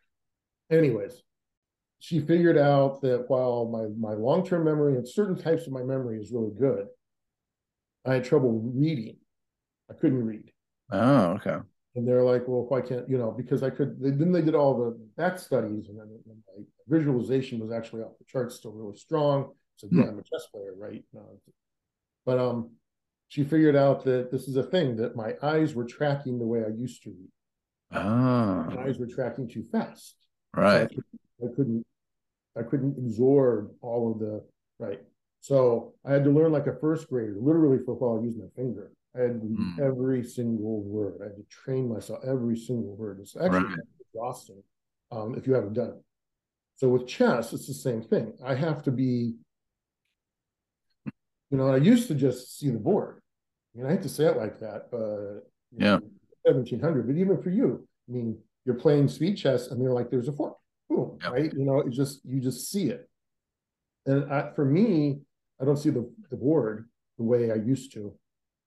[0.70, 1.22] anyways,
[2.04, 5.82] she figured out that while my my long term memory and certain types of my
[5.82, 6.86] memory is really good,
[8.04, 9.16] I had trouble reading.
[9.90, 10.52] I couldn't read.
[10.92, 11.56] Oh, okay.
[11.96, 13.30] And they're like, well, why can't you know?
[13.30, 13.98] Because I could.
[13.98, 16.64] They, then they did all the back studies, and then and my
[16.94, 19.52] visualization was actually off the charts, still really strong.
[19.76, 21.02] So yeah, I'm a chess player, right?
[22.26, 22.72] but um,
[23.28, 26.64] she figured out that this is a thing that my eyes were tracking the way
[26.64, 27.32] I used to read.
[27.92, 28.66] Ah.
[28.74, 30.16] My eyes were tracking too fast.
[30.54, 30.90] Right.
[30.92, 31.02] So
[31.42, 31.86] I, I couldn't
[32.56, 34.44] I couldn't absorb all of the
[34.78, 35.00] right.
[35.40, 38.20] So I had to learn like a first grader, literally for a while.
[38.20, 38.90] I used my finger.
[39.16, 39.80] I had to mm.
[39.80, 41.18] every single word.
[41.20, 43.18] I had to train myself every single word.
[43.20, 43.78] It's actually right.
[44.14, 44.62] exhausting.
[45.14, 46.02] um, if you haven't done it.
[46.76, 48.32] So with chess, it's the same thing.
[48.44, 49.34] I have to be,
[51.50, 53.20] you know, I used to just see the board.
[53.74, 55.98] I mean, I hate to say it like that, but yeah,
[56.46, 57.06] seventeen hundred.
[57.06, 60.32] But even for you, I mean, you're playing speed chess, and you're like, "There's a
[60.32, 60.56] fork,
[60.88, 61.32] boom," yep.
[61.32, 61.52] right?
[61.52, 63.08] You know, it just you just see it.
[64.06, 65.20] And I, for me,
[65.60, 68.14] I don't see the the board the way I used to,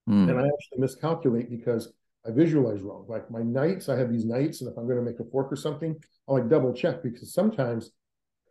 [0.09, 0.29] mm.
[0.29, 1.91] and I actually miscalculate because
[2.27, 3.05] I visualize wrong.
[3.07, 5.51] Like my knights, I have these knights, and if I'm going to make a fork
[5.51, 5.95] or something,
[6.27, 7.91] I'll like double check because sometimes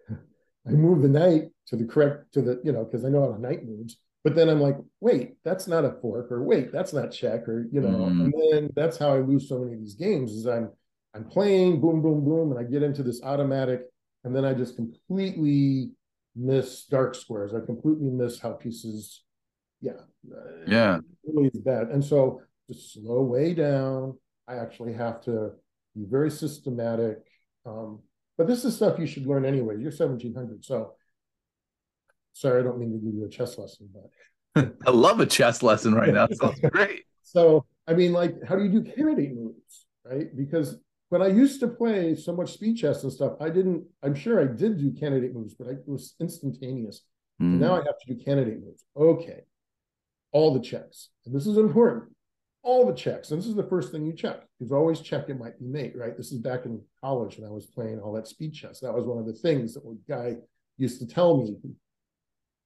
[0.11, 3.35] I move the knight to the correct to the you know because I know how
[3.35, 6.93] a knight moves, but then I'm like, wait, that's not a fork, or wait, that's
[6.93, 8.25] not check, or you know, mm.
[8.25, 10.33] and then that's how I lose so many of these games.
[10.33, 10.71] Is I'm
[11.17, 13.81] I'm playing boom, boom, boom, and I get into this automatic,
[14.25, 15.91] and then I just completely
[16.35, 17.55] miss dark squares.
[17.55, 19.23] I completely miss how pieces,
[19.81, 19.93] yeah,
[20.67, 21.89] yeah, really is bad.
[21.89, 24.19] And so just slow way down.
[24.47, 25.53] I actually have to
[25.95, 27.19] be very systematic.
[27.65, 28.01] Um,
[28.37, 29.77] but this is stuff you should learn anyway.
[29.79, 30.65] You're 1700.
[30.67, 30.93] So
[32.35, 33.89] sorry, I don't mean to give you a chess lesson,
[34.55, 36.29] but I love a chess lesson right now.
[36.29, 37.05] Sounds great.
[37.29, 40.29] So, I mean, like, how do you do candidate moves, right?
[40.37, 44.15] Because when I used to play so much speed chess and stuff, I didn't, I'm
[44.15, 47.03] sure I did do candidate moves, but I, it was instantaneous.
[47.41, 47.59] Mm.
[47.59, 48.85] now I have to do candidate moves.
[48.97, 49.43] Okay.
[50.33, 51.11] All the checks.
[51.25, 52.11] And this is important
[52.67, 53.31] all the checks.
[53.31, 54.43] And this is the first thing you check.
[54.59, 56.17] You've always check it might be mate, right?
[56.17, 58.81] This is back in college when I was playing all that speed chess.
[58.81, 60.35] That was one of the things that one guy
[60.77, 61.57] used to tell me.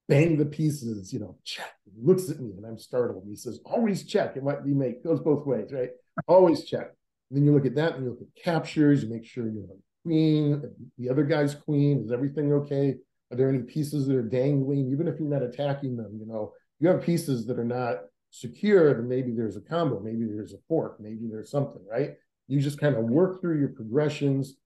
[0.09, 1.75] Bang the pieces, you know, check.
[1.85, 3.25] He looks at me and I'm startled.
[3.29, 4.39] He says, always check.
[4.39, 5.05] It might be mate.
[5.05, 5.91] Goes both ways, right?
[6.27, 6.93] Always check.
[7.31, 9.79] Then you look at that and you look at captures, you make sure you have
[10.05, 10.63] queen,
[10.99, 12.03] the other guy's queen.
[12.05, 12.97] Is everything okay?
[13.31, 14.91] Are there any pieces that are dangling?
[14.91, 17.99] Even if you're not attacking them, you know, you have pieces that are not
[18.31, 22.15] secured, and maybe there's a combo, maybe there's a fork, maybe there's something, right?
[22.49, 24.57] You just kind of work through your progressions.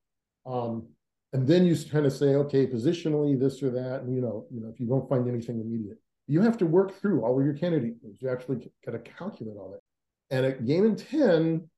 [0.47, 0.89] Um,
[1.33, 4.61] and then you kind of say, okay, positionally, this or that, and you know, you
[4.61, 7.55] know, if you don't find anything immediate, you have to work through all of your
[7.55, 7.95] candidate.
[8.21, 9.81] You actually got to calculate all that.
[10.35, 11.69] And at game in 10,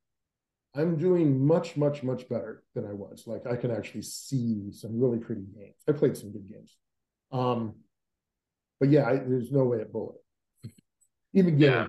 [0.77, 3.25] I'm doing much, much, much better than I was.
[3.27, 5.77] Like I can actually see some really pretty games.
[5.89, 6.77] I played some good games.
[7.33, 7.75] Um,
[8.79, 10.17] but yeah, I, there's no way at bullet.
[11.33, 11.87] Even game yeah.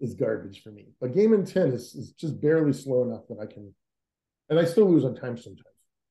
[0.00, 0.88] is garbage for me.
[1.00, 3.72] But game in 10 is, is just barely slow enough that I can,
[4.48, 5.62] and I still lose on time sometimes.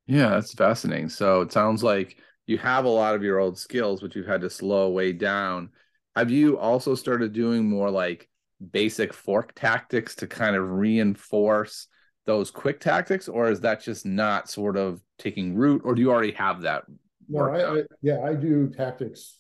[0.06, 1.10] Yeah, that's fascinating.
[1.10, 4.42] So it sounds like you have a lot of your old skills, but you've had
[4.42, 5.70] to slow way down.
[6.16, 8.30] Have you also started doing more like
[8.72, 11.88] basic fork tactics to kind of reinforce
[12.26, 16.12] those quick tactics, or is that just not sort of taking root, or do you
[16.12, 16.84] already have that?
[17.28, 19.40] No, I, I, yeah, I do tactics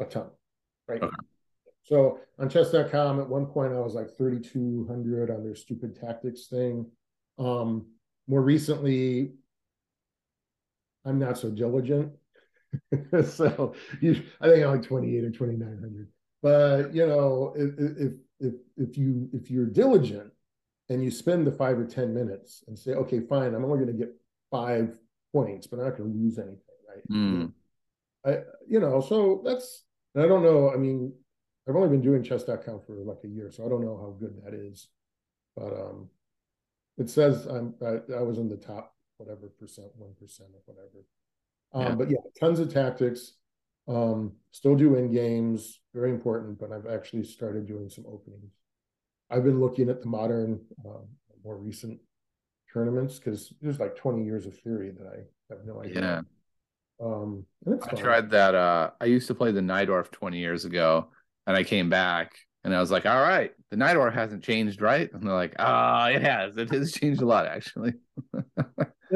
[0.00, 0.30] a ton,
[0.88, 1.02] right?
[1.02, 1.16] Okay.
[1.82, 6.86] So on chess.com, at one point, I was like 3,200 on their stupid tactics thing.
[7.38, 7.86] Um,
[8.28, 9.32] more recently,
[11.04, 12.12] I'm not so diligent.
[13.24, 16.08] so you, I think I'm like 28 or 2,900.
[16.42, 20.32] But you know, if if if you if you're diligent
[20.90, 23.96] and you spend the five or 10 minutes and say, okay, fine, I'm only going
[23.96, 24.12] to get
[24.50, 24.98] five
[25.32, 27.10] points, but I'm not going to lose anything, right?
[27.10, 27.52] Mm.
[28.26, 29.84] I, you know, so that's
[30.16, 30.70] I don't know.
[30.70, 31.12] I mean,
[31.68, 34.42] I've only been doing chess.com for like a year, so I don't know how good
[34.44, 34.88] that is.
[35.56, 36.08] But um,
[36.98, 41.04] it says I'm I, I was in the top whatever percent, one percent or whatever.
[41.72, 41.94] Um, yeah.
[41.94, 43.34] But yeah, tons of tactics.
[43.88, 46.58] Um, still do endgames, very important.
[46.58, 48.59] But I've actually started doing some openings.
[49.30, 50.98] I've been looking at the modern, uh,
[51.44, 51.98] more recent
[52.72, 56.24] tournaments because there's like 20 years of theory that I have no idea.
[57.00, 57.06] Yeah.
[57.06, 57.46] Um,
[57.90, 58.54] I tried that.
[58.54, 61.08] Uh, I used to play the Najdorf 20 years ago
[61.46, 65.10] and I came back and I was like, all right, the Najdorf hasn't changed, right?
[65.12, 66.56] And they're like, ah, oh, it has.
[66.56, 67.94] It has changed a lot, actually.
[68.34, 68.44] and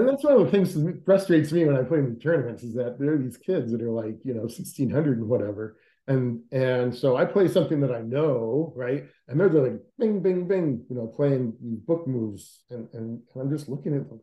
[0.08, 2.74] that's one of the things that frustrates me when I play in the tournaments is
[2.74, 5.76] that there are these kids that are like, you know, 1600 and whatever.
[6.06, 9.04] And and so I play something that I know, right?
[9.28, 11.54] And they're like bing, bing, bing, you know, playing
[11.86, 12.64] book moves.
[12.70, 14.20] And, and, and I'm just looking at them.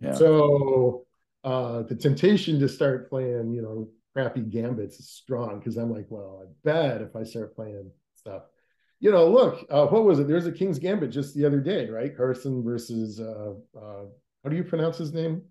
[0.00, 0.14] Yeah.
[0.14, 1.06] So
[1.44, 6.06] uh the temptation to start playing, you know, crappy gambits is strong because I'm like,
[6.08, 8.42] well, I bet if I start playing stuff,
[9.00, 10.28] you know, look, uh, what was it?
[10.28, 12.14] There's a King's Gambit just the other day, right?
[12.14, 14.04] Carlsen versus uh, uh,
[14.44, 15.42] how do you pronounce his name?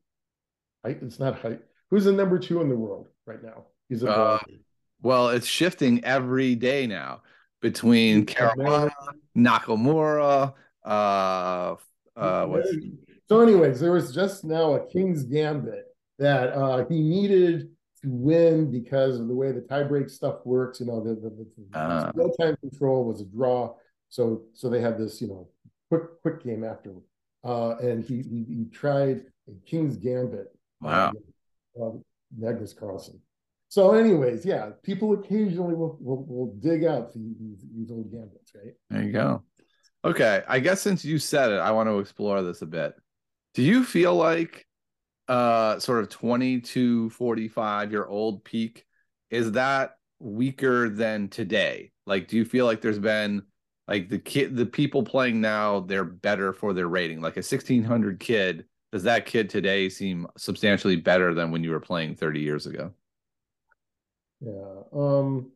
[0.86, 1.00] Height.
[1.02, 1.62] It's not height.
[1.90, 3.66] Who's the number two in the world right now?
[3.90, 4.40] He's a uh,
[5.02, 7.22] well, it's shifting every day now
[7.62, 8.92] between Caruana,
[9.38, 10.54] Nakamura.
[10.84, 11.76] Uh,
[12.16, 12.70] uh, what's...
[13.28, 15.86] So, anyways, there was just now a King's Gambit
[16.18, 17.70] that uh, he needed
[18.02, 20.80] to win because of the way the tiebreak stuff works.
[20.80, 22.12] You know, the the, the uh.
[22.16, 23.76] real time control was a draw,
[24.10, 25.48] so so they had this you know
[25.90, 26.94] quick quick game after,
[27.44, 30.48] uh, and he, he he tried a King's Gambit.
[30.82, 31.14] Wow.
[31.80, 32.04] Um,
[32.38, 33.20] Magnus Carlsen.
[33.70, 38.74] So, anyways, yeah, people occasionally will will, will dig out these, these old gambits, right?
[38.90, 39.44] There you go.
[40.04, 42.94] Okay, I guess since you said it, I want to explore this a bit.
[43.54, 44.66] Do you feel like
[45.28, 48.84] uh sort of 20 to 45 year old peak
[49.30, 51.92] is that weaker than today?
[52.08, 53.44] Like do you feel like there's been
[53.88, 57.22] like the kid the people playing now they're better for their rating?
[57.22, 61.80] Like a 1600 kid, does that kid today seem substantially better than when you were
[61.80, 62.94] playing 30 years ago?
[64.42, 64.84] Yeah.
[64.94, 65.52] Um,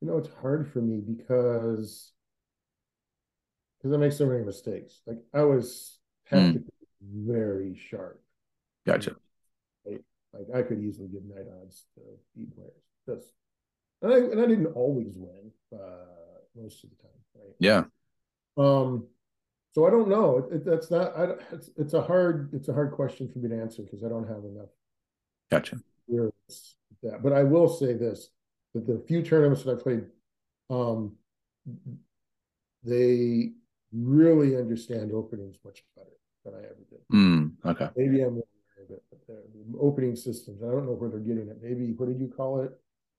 [0.00, 2.12] you know, it's hard for me because
[3.78, 5.00] because I make so many mistakes.
[5.06, 5.98] Like I was
[6.28, 7.26] tactically mm.
[7.26, 8.22] very sharp.
[8.86, 9.16] Gotcha.
[9.84, 12.00] Like, like I could easily give knight odds to
[12.36, 12.72] beat players.
[13.06, 13.32] Just
[14.02, 17.54] and I and I didn't always win, uh, most of the time, right?
[17.58, 17.84] Yeah.
[18.56, 19.06] Um,
[19.72, 20.38] so I don't know.
[20.38, 21.16] It, it, that's not.
[21.16, 24.08] I, it's it's a hard it's a hard question for me to answer because I
[24.08, 24.70] don't have enough.
[25.50, 25.78] Gotcha.
[26.08, 27.22] Experience that.
[27.22, 28.30] But I will say this:
[28.74, 30.04] that the few tournaments that I played,
[30.68, 31.16] um,
[32.82, 33.52] they
[33.92, 36.10] really understand openings much better
[36.44, 37.00] than I ever did.
[37.12, 37.88] Mm, okay.
[37.96, 40.62] Maybe I'm aware of it, but the opening systems.
[40.62, 41.58] I don't know where they're getting it.
[41.62, 42.72] Maybe what did you call it?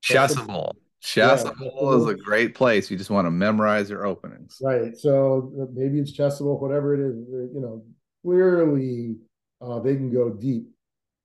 [0.03, 0.73] Chessable.
[1.03, 2.91] Chessable yeah, is a great place.
[2.91, 4.59] You just want to memorize your openings.
[4.61, 4.95] Right.
[4.95, 7.15] So uh, maybe it's chessable, whatever it is.
[7.53, 7.83] You know,
[8.23, 9.15] clearly
[9.61, 10.67] uh, they can go deep,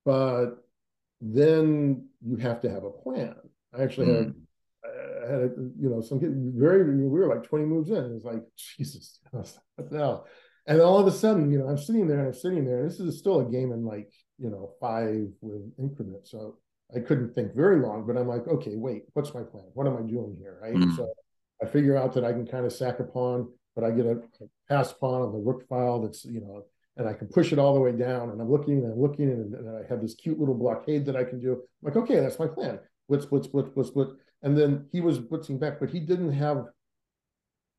[0.05, 0.66] but
[1.21, 3.35] then you have to have a plan.
[3.77, 4.17] I actually mm.
[4.17, 4.35] had
[4.85, 5.49] I had a,
[5.79, 6.21] you know some
[6.57, 8.15] very we were like 20 moves in.
[8.17, 10.27] It's like Jesus, what the hell?
[10.69, 12.81] And all of a sudden, you know, I'm sitting there and I'm sitting there.
[12.81, 16.31] And this is still a game in like you know five with increments.
[16.31, 16.59] So
[16.95, 18.07] I couldn't think very long.
[18.07, 19.65] But I'm like, okay, wait, what's my plan?
[19.75, 20.59] What am I doing here?
[20.63, 20.75] Right.
[20.75, 20.97] Mm.
[20.97, 21.13] So
[21.63, 24.13] I figure out that I can kind of sack a pawn, but I get a,
[24.13, 26.65] a pass pawn on the rook file that's you know
[26.97, 28.31] and I can push it all the way down.
[28.31, 31.17] And I'm looking and I'm looking and, and I have this cute little blockade that
[31.17, 31.53] I can do.
[31.53, 32.79] I'm like, okay, that's my plan.
[33.05, 34.09] Split, split, split, split, split.
[34.43, 36.65] And then he was blitzing back, but he didn't have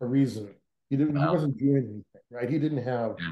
[0.01, 0.49] a reason.
[0.89, 1.15] He didn't.
[1.15, 1.27] Wow.
[1.27, 2.49] He wasn't doing anything, right?
[2.49, 3.31] He didn't have, yeah.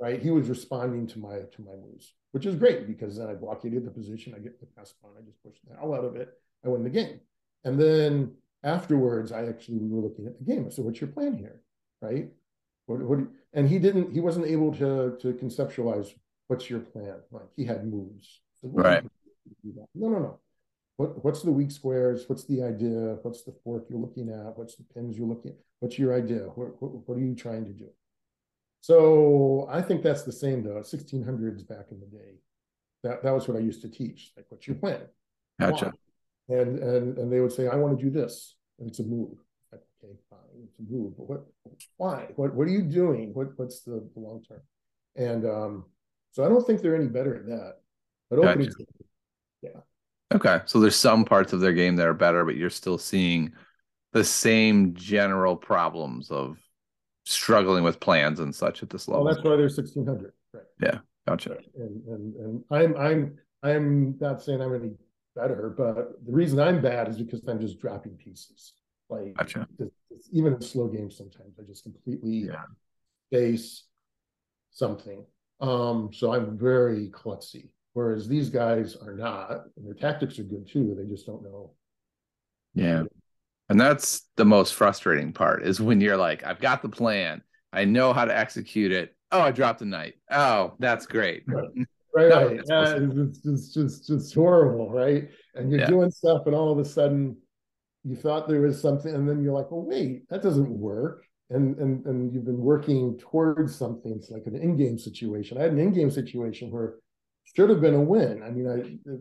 [0.00, 0.20] right?
[0.20, 3.84] He was responding to my to my moves, which is great because then I blockaded
[3.84, 4.34] the position.
[4.36, 5.12] I get the pass pawn.
[5.18, 6.28] I just push the hell out of it.
[6.64, 7.20] I win the game.
[7.64, 10.70] And then afterwards, I actually we were looking at the game.
[10.70, 11.62] So what's your plan here,
[12.02, 12.28] right?
[12.90, 13.18] What, what
[13.52, 16.08] and he didn't he wasn't able to to conceptualize
[16.48, 17.18] what's your plan?
[17.30, 18.40] Like he had moves.
[18.64, 19.04] Right.
[19.94, 20.40] no no no.
[20.96, 22.24] What what's the weak squares?
[22.26, 23.18] What's the idea?
[23.22, 24.58] What's the fork you're looking at?
[24.58, 25.58] What's the pins you're looking at?
[25.78, 26.40] What's your idea?
[26.56, 27.88] What, what, what are you trying to do?
[28.82, 32.32] So i think that's the same though 1600s back in the day.
[33.04, 35.02] That that was what i used to teach like what's your plan?
[35.60, 35.92] Gotcha.
[36.48, 39.38] And and and they would say i want to do this and it's a move
[40.02, 41.46] okay, fine, to move, but what,
[41.96, 42.28] why?
[42.36, 43.30] What, what are you doing?
[43.34, 44.60] What, what's the, the long term?
[45.16, 45.84] And um,
[46.32, 47.74] so I don't think they're any better at that.
[48.28, 48.70] But opening,
[49.62, 49.80] yeah.
[50.32, 53.52] Okay, so there's some parts of their game that are better, but you're still seeing
[54.12, 56.56] the same general problems of
[57.24, 59.24] struggling with plans and such at this level.
[59.24, 60.32] Well, that's why they're 1600.
[60.52, 60.62] Right.
[60.80, 61.56] Yeah, gotcha.
[61.76, 64.92] And, and and I'm I'm I'm not saying I'm any
[65.34, 68.74] better, but the reason I'm bad is because I'm just dropping pieces.
[69.10, 69.66] Like gotcha.
[70.32, 72.62] even in slow games, sometimes I just completely yeah.
[73.30, 73.84] face
[74.70, 75.24] something.
[75.60, 77.70] Um, so I'm very klutzy.
[77.92, 80.94] Whereas these guys are not, and their tactics are good too.
[80.96, 81.72] They just don't know.
[82.74, 83.02] Yeah.
[83.68, 87.42] And that's the most frustrating part is when you're like, I've got the plan.
[87.72, 89.14] I know how to execute it.
[89.32, 90.14] Oh, I dropped a knight.
[90.30, 91.44] Oh, that's great.
[91.46, 91.68] Right.
[92.12, 92.60] Right, right.
[92.66, 95.30] Yeah, it's, it's just just horrible, right?
[95.54, 95.86] And you're yeah.
[95.86, 97.36] doing stuff, and all of a sudden
[98.04, 101.24] you thought there was something, and then you're like, well, wait, that doesn't work.
[101.50, 104.12] And and and you've been working towards something.
[104.12, 105.58] It's like an endgame situation.
[105.58, 106.96] I had an endgame situation where
[107.56, 108.42] should have been a win.
[108.42, 109.18] I mean, I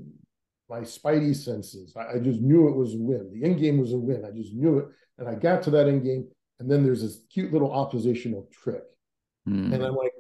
[0.69, 3.31] my spidey senses, I, I just knew it was a win.
[3.33, 4.23] The endgame was a win.
[4.23, 4.85] I just knew it.
[5.17, 6.27] And I got to that endgame,
[6.59, 8.83] and then there's this cute little oppositional trick.
[9.47, 9.73] Mm.
[9.73, 10.13] And I'm like,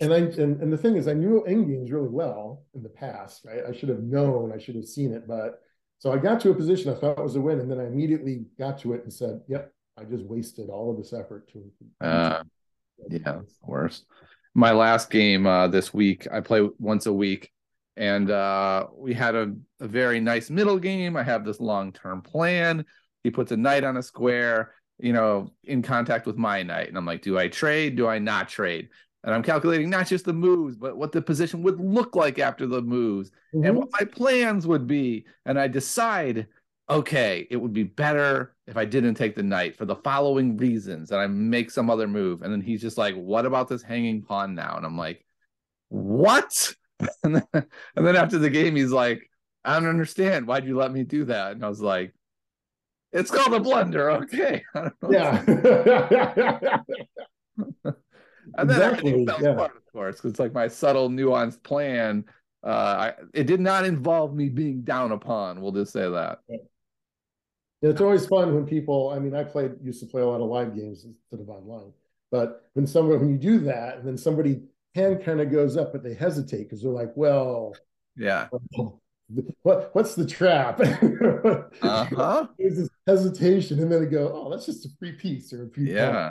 [0.00, 3.44] and I and, and the thing is, I knew endgames really well in the past.
[3.44, 3.62] Right?
[3.68, 5.60] I should have known, I should have seen it, but
[5.98, 8.44] so I got to a position I thought was a win, and then I immediately
[8.58, 11.70] got to it and said, "Yep, I just wasted all of this effort to."
[12.00, 12.42] Uh,
[13.08, 14.06] yeah, worst.
[14.54, 17.50] My last game uh, this week, I play once a week,
[17.96, 21.16] and uh, we had a, a very nice middle game.
[21.16, 22.84] I have this long term plan.
[23.24, 26.96] He puts a knight on a square, you know, in contact with my knight, and
[26.96, 27.96] I'm like, "Do I trade?
[27.96, 28.88] Do I not trade?"
[29.24, 32.66] And I'm calculating not just the moves, but what the position would look like after
[32.66, 33.66] the moves mm-hmm.
[33.66, 35.26] and what my plans would be.
[35.44, 36.46] And I decide,
[36.88, 41.10] okay, it would be better if I didn't take the knight for the following reasons,
[41.10, 42.42] and I make some other move.
[42.42, 44.76] And then he's just like, what about this hanging pawn now?
[44.76, 45.24] And I'm like,
[45.88, 46.74] what?
[47.22, 47.66] and then,
[47.96, 49.28] and then after the game, he's like,
[49.64, 50.46] I don't understand.
[50.46, 51.52] Why'd you let me do that?
[51.52, 52.14] And I was like,
[53.12, 54.10] it's called a blunder.
[54.10, 54.62] Okay.
[55.10, 55.42] Yeah.
[58.58, 59.50] and then everything fell yeah.
[59.50, 62.24] apart, of course, because it's like my subtle, nuanced plan.
[62.64, 65.60] Uh, I, it did not involve me being down a pawn.
[65.60, 66.40] We'll just say that.
[66.48, 66.58] Yeah,
[67.82, 69.10] it's always fun when people.
[69.10, 71.92] I mean, I played used to play a lot of live games instead of online.
[72.30, 74.60] But when someone when you do that, and then somebody
[74.94, 77.74] hand kind of goes up, but they hesitate because they're like, "Well,
[78.16, 78.48] yeah,
[79.62, 80.80] what what's the trap?"
[81.82, 82.46] uh-huh.
[82.58, 85.70] There's this hesitation, and then they go, "Oh, that's just a free piece or a
[85.70, 86.30] free yeah." Yeah.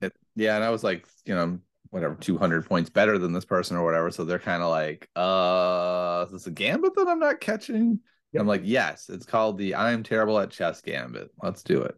[0.00, 1.58] It, yeah, and I was like, you know,
[1.90, 4.10] whatever, 200 points better than this person or whatever.
[4.10, 8.00] So they're kind of like, uh, is this a gambit that I'm not catching?
[8.32, 8.40] Yep.
[8.40, 11.30] I'm like, yes, it's called the I'm terrible at chess gambit.
[11.42, 11.96] Let's do it.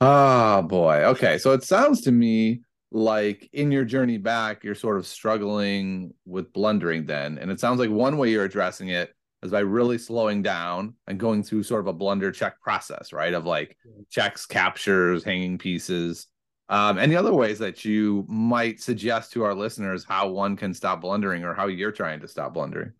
[0.00, 1.04] Oh boy.
[1.06, 1.38] Okay.
[1.38, 6.52] So it sounds to me like in your journey back, you're sort of struggling with
[6.52, 7.38] blundering then.
[7.38, 11.18] And it sounds like one way you're addressing it is by really slowing down and
[11.18, 13.34] going through sort of a blunder check process, right?
[13.34, 13.76] Of like
[14.10, 16.26] checks, captures, hanging pieces.
[16.70, 21.00] Um, any other ways that you might suggest to our listeners how one can stop
[21.00, 22.92] blundering or how you're trying to stop blundering?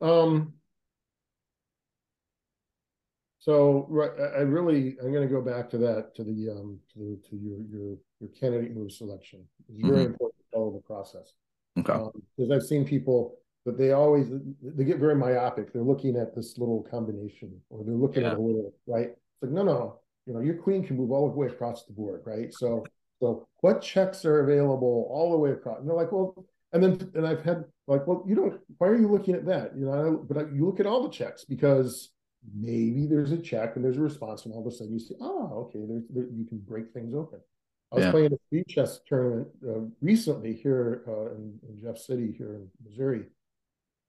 [0.00, 0.52] Um,
[3.38, 6.98] so right, I really I'm going to go back to that to the um to
[6.98, 9.44] the, to your your your candidate move selection.
[9.68, 10.12] It's very mm-hmm.
[10.12, 11.32] important to follow the process.
[11.78, 11.92] Okay.
[12.36, 14.28] Because um, I've seen people that they always
[14.62, 15.72] they get very myopic.
[15.72, 18.32] They're looking at this little combination or they're looking yeah.
[18.32, 19.08] at a little right.
[19.08, 21.92] It's like no no you know your queen can move all the way across the
[21.92, 22.52] board right.
[22.52, 22.84] So
[23.20, 25.80] so what checks are available all the way across?
[25.80, 28.96] And they're like well and then and I've had like well you don't why are
[28.96, 32.10] you looking at that you know but you look at all the checks because
[32.54, 35.14] maybe there's a check and there's a response, and all of a sudden you see,
[35.20, 37.40] oh, okay, there's there, you can break things open.
[37.92, 38.10] I was yeah.
[38.10, 42.68] playing a speed chess tournament uh, recently here uh, in, in, Jeff City here in
[42.86, 43.24] Missouri,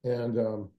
[0.03, 0.69] and um,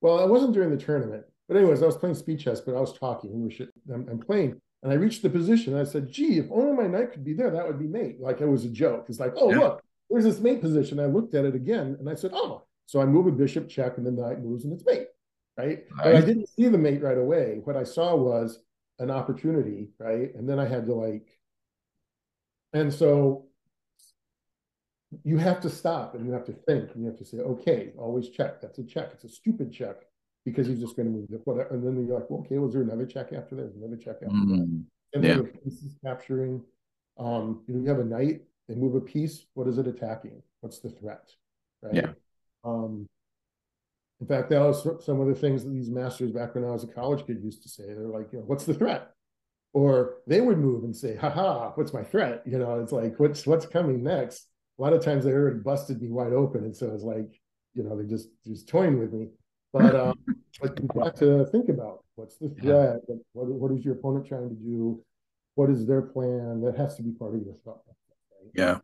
[0.00, 2.80] well, I wasn't during the tournament, but anyways, I was playing speed chess, but I
[2.80, 3.32] was talking.
[3.32, 5.76] We were I'm, I'm playing, and I reached the position.
[5.76, 8.40] I said, "Gee, if only my knight could be there, that would be mate." Like
[8.40, 9.06] it was a joke.
[9.08, 9.58] It's like, "Oh, yeah.
[9.58, 13.00] look, there's this mate position." I looked at it again, and I said, "Oh." So
[13.00, 15.06] I move a bishop check, and the knight moves, and it's mate
[15.56, 15.84] right?
[15.96, 17.60] But I didn't see the mate right away.
[17.64, 18.58] What I saw was
[18.98, 20.34] an opportunity, right?
[20.34, 21.28] And then I had to like,
[22.72, 23.46] and so
[25.22, 27.92] you have to stop and you have to think and you have to say, okay,
[27.96, 28.60] always check.
[28.60, 29.10] That's a check.
[29.12, 29.96] It's a stupid check
[30.44, 31.74] because he's just going to move the whatever.
[31.74, 33.70] And then you're like, well, okay, was there another check after there?
[33.76, 34.84] Another check after mm, that.
[35.14, 35.34] And yeah.
[35.34, 36.62] then the pieces capturing.
[37.18, 39.46] Um, you know, you have a knight, they move a piece.
[39.54, 40.42] What is it attacking?
[40.60, 41.30] What's the threat?
[41.82, 41.94] Right.
[41.94, 42.12] Yeah.
[42.64, 43.06] Um,
[44.20, 46.84] in fact, that was some of the things that these masters back when I was
[46.84, 47.84] a college kid used to say.
[47.86, 49.10] They're like, you know, what's the threat?
[49.72, 52.42] Or they would move and say, haha, what's my threat?
[52.46, 54.46] You know, it's like, what's what's coming next?
[54.78, 56.64] A lot of times they already busted me wide open.
[56.64, 57.40] And so it's like,
[57.74, 59.28] you know, they just just toying with me.
[59.74, 60.18] But um,
[60.62, 63.00] but you have got to think about what's the threat?
[63.08, 63.16] Yeah.
[63.32, 65.02] What, what is your opponent trying to do?
[65.56, 66.60] What is their plan?
[66.62, 67.80] That has to be part of your thought.
[67.86, 68.50] Right?
[68.54, 68.78] Yeah.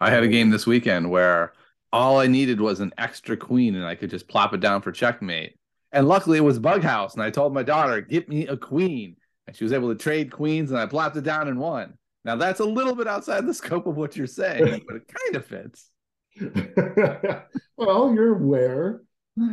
[0.00, 1.52] I had a game this weekend where
[1.92, 4.92] all I needed was an extra queen and I could just plop it down for
[4.92, 5.58] checkmate.
[5.92, 7.14] And luckily it was Bughouse.
[7.14, 9.16] And I told my daughter, get me a queen.
[9.46, 11.94] And she was able to trade queens and I plopped it down and won.
[12.24, 15.36] Now that's a little bit outside the scope of what you're saying, but it kind
[15.36, 15.90] of fits.
[17.76, 19.02] well, you're aware.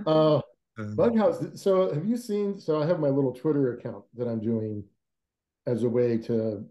[0.06, 0.42] Uh,
[0.78, 1.58] Bughouse.
[1.58, 2.60] So have you seen?
[2.60, 4.84] So I have my little Twitter account that I'm doing
[5.66, 6.64] as a way to,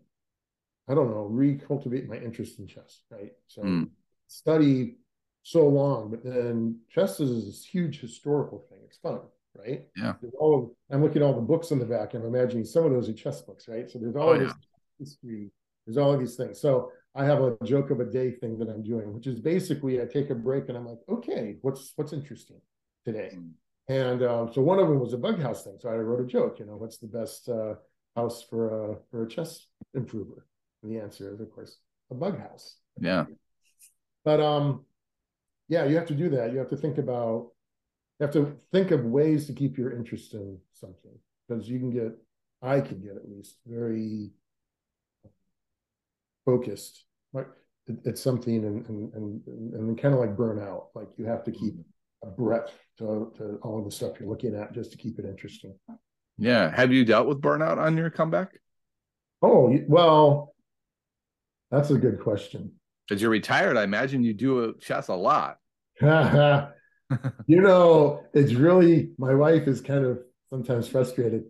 [0.88, 3.32] I don't know, recultivate my interest in chess, right?
[3.46, 3.88] So mm.
[4.26, 4.96] study
[5.42, 8.78] so long, but then chess is this huge historical thing.
[8.84, 9.20] It's fun,
[9.57, 9.86] right?
[9.96, 10.14] Yeah.
[10.38, 12.14] all I'm looking at all the books in the back.
[12.14, 13.88] I'm imagining some of those are chess books, right?
[13.90, 15.04] So there's all oh, this yeah.
[15.04, 15.52] history.
[15.86, 16.61] There's all of these things.
[16.61, 20.00] So I have a joke of a day thing that I'm doing, which is basically
[20.02, 22.61] I take a break and I'm like, okay, what's what's interesting
[23.04, 23.38] today?
[23.89, 25.78] And um, so one of them was a bug house thing.
[25.80, 26.59] So I wrote a joke.
[26.59, 27.74] You know, what's the best uh,
[28.16, 30.47] house for a for a chess improver?
[30.82, 31.78] And the answer is, of course,
[32.11, 32.76] a bug house.
[32.99, 33.26] Yeah.
[34.24, 34.84] But um,
[35.68, 36.53] yeah, you have to do that.
[36.53, 37.51] You have to think about,
[38.18, 41.16] you have to think of ways to keep your interest in something
[41.47, 42.12] because you can get,
[42.62, 44.30] I can get at least very
[46.45, 47.49] focused like
[48.05, 50.89] it's something and and and, and kind of like burn out.
[50.95, 51.74] Like you have to keep
[52.22, 55.24] a breadth to, to all of the stuff you're looking at just to keep it
[55.24, 55.74] interesting.
[56.38, 56.74] Yeah.
[56.74, 58.52] Have you dealt with burnout on your comeback?
[59.42, 60.54] Oh, well,
[61.70, 62.72] that's a good question.
[63.06, 65.58] Because you're retired, I imagine you do chess a lot.
[66.00, 70.18] you know, it's really my wife is kind of
[70.50, 71.44] sometimes frustrated.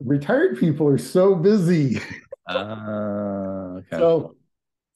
[0.00, 2.00] Retired people are so busy.
[2.46, 2.54] Uh,
[3.78, 3.96] okay.
[3.96, 4.36] So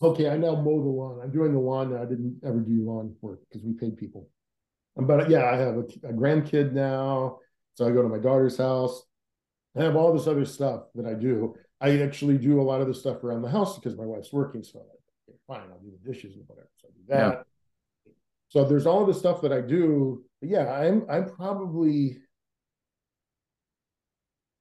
[0.02, 1.20] Okay, I now mow the lawn.
[1.22, 2.02] I'm doing the lawn now.
[2.02, 4.28] I didn't ever do lawn work because we paid people.
[4.96, 7.38] But yeah, I have a, a grandkid now.
[7.74, 9.02] So I go to my daughter's house.
[9.76, 11.54] I have all this other stuff that I do.
[11.80, 14.64] I actually do a lot of the stuff around the house because my wife's working.
[14.64, 16.70] So I'm like, okay, fine, I'll do the dishes and whatever.
[16.80, 17.36] So I do that.
[17.36, 18.12] Yeah.
[18.48, 20.24] So there's all the stuff that I do.
[20.40, 22.18] But yeah, I'm I'm probably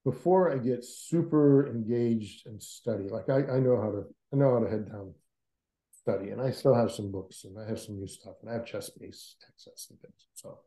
[0.04, 4.54] before I get super engaged and study, like I, I know how to I know
[4.54, 5.14] how to head down
[6.06, 8.54] study, and I still have some books and I have some new stuff, and I
[8.54, 10.28] have ChessBase access and things.
[10.34, 10.60] So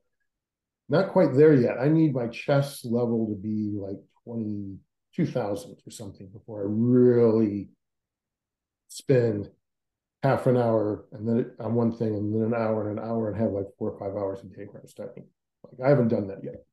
[0.88, 1.78] not quite there yet.
[1.80, 4.78] I need my chess level to be like twenty
[5.14, 7.68] two thousand or something before I really
[8.88, 9.50] spend
[10.22, 13.30] half an hour and then on one thing and then an hour and an hour
[13.30, 15.26] and have like four or five hours a day where I'm studying.
[15.62, 16.64] Like I haven't done that yet.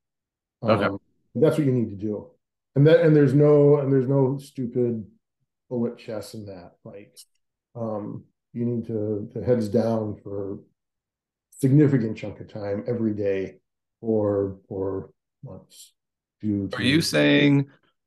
[0.63, 0.86] Okay.
[0.86, 0.99] Um,
[1.36, 2.30] that's what you need to do
[2.76, 5.05] and that and there's no and there's no stupid
[5.70, 7.18] bullet chess in that like
[7.76, 8.24] um
[8.56, 10.60] you need to to heads down for
[11.51, 13.56] significant chunk of time every day
[14.01, 15.12] for for
[15.43, 15.93] months
[16.43, 17.66] are you saying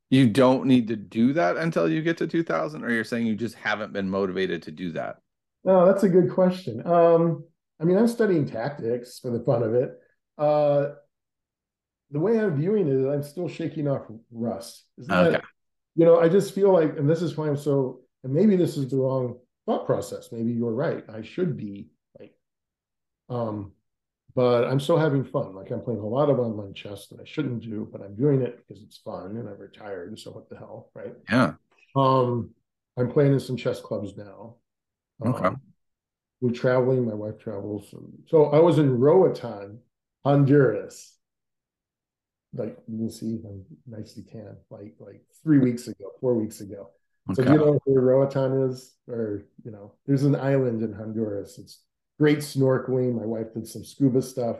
[0.09, 3.35] you don't need to do that until you get to 2000 or you're saying you
[3.35, 5.17] just haven't been motivated to do that
[5.63, 7.43] no that's a good question um
[7.81, 9.91] i mean i'm studying tactics for the fun of it
[10.37, 10.89] uh
[12.11, 14.85] the way I'm viewing it is I'm still shaking off rust.
[14.99, 15.31] okay.
[15.31, 15.43] That,
[15.95, 18.77] you know, I just feel like, and this is why I'm so, and maybe this
[18.77, 19.37] is the wrong
[19.69, 20.29] thought process.
[20.31, 21.03] Maybe you're right.
[21.09, 21.89] I should be
[22.19, 22.33] like,
[23.29, 23.71] um,
[24.35, 25.55] but I'm still having fun.
[25.55, 28.41] Like I'm playing a lot of online chess that I shouldn't do, but I'm doing
[28.41, 30.17] it because it's fun and I'm retired.
[30.19, 31.13] So what the hell, right?
[31.29, 31.53] Yeah.
[31.95, 32.51] Um,
[32.97, 34.55] I'm playing in some chess clubs now.
[35.25, 35.47] Okay.
[35.47, 35.61] Um,
[36.41, 37.05] we're traveling.
[37.05, 37.93] My wife travels.
[38.27, 39.79] So I was in Roatan,
[40.23, 41.19] Honduras
[42.53, 46.89] like you can see I'm nicely tan, like like three weeks ago, four weeks ago.
[47.31, 47.35] Okay.
[47.35, 48.95] So do you know where Roatan is?
[49.07, 51.57] Or you know, there's an island in Honduras.
[51.57, 51.83] It's
[52.19, 53.15] great snorkeling.
[53.15, 54.57] My wife did some scuba stuff.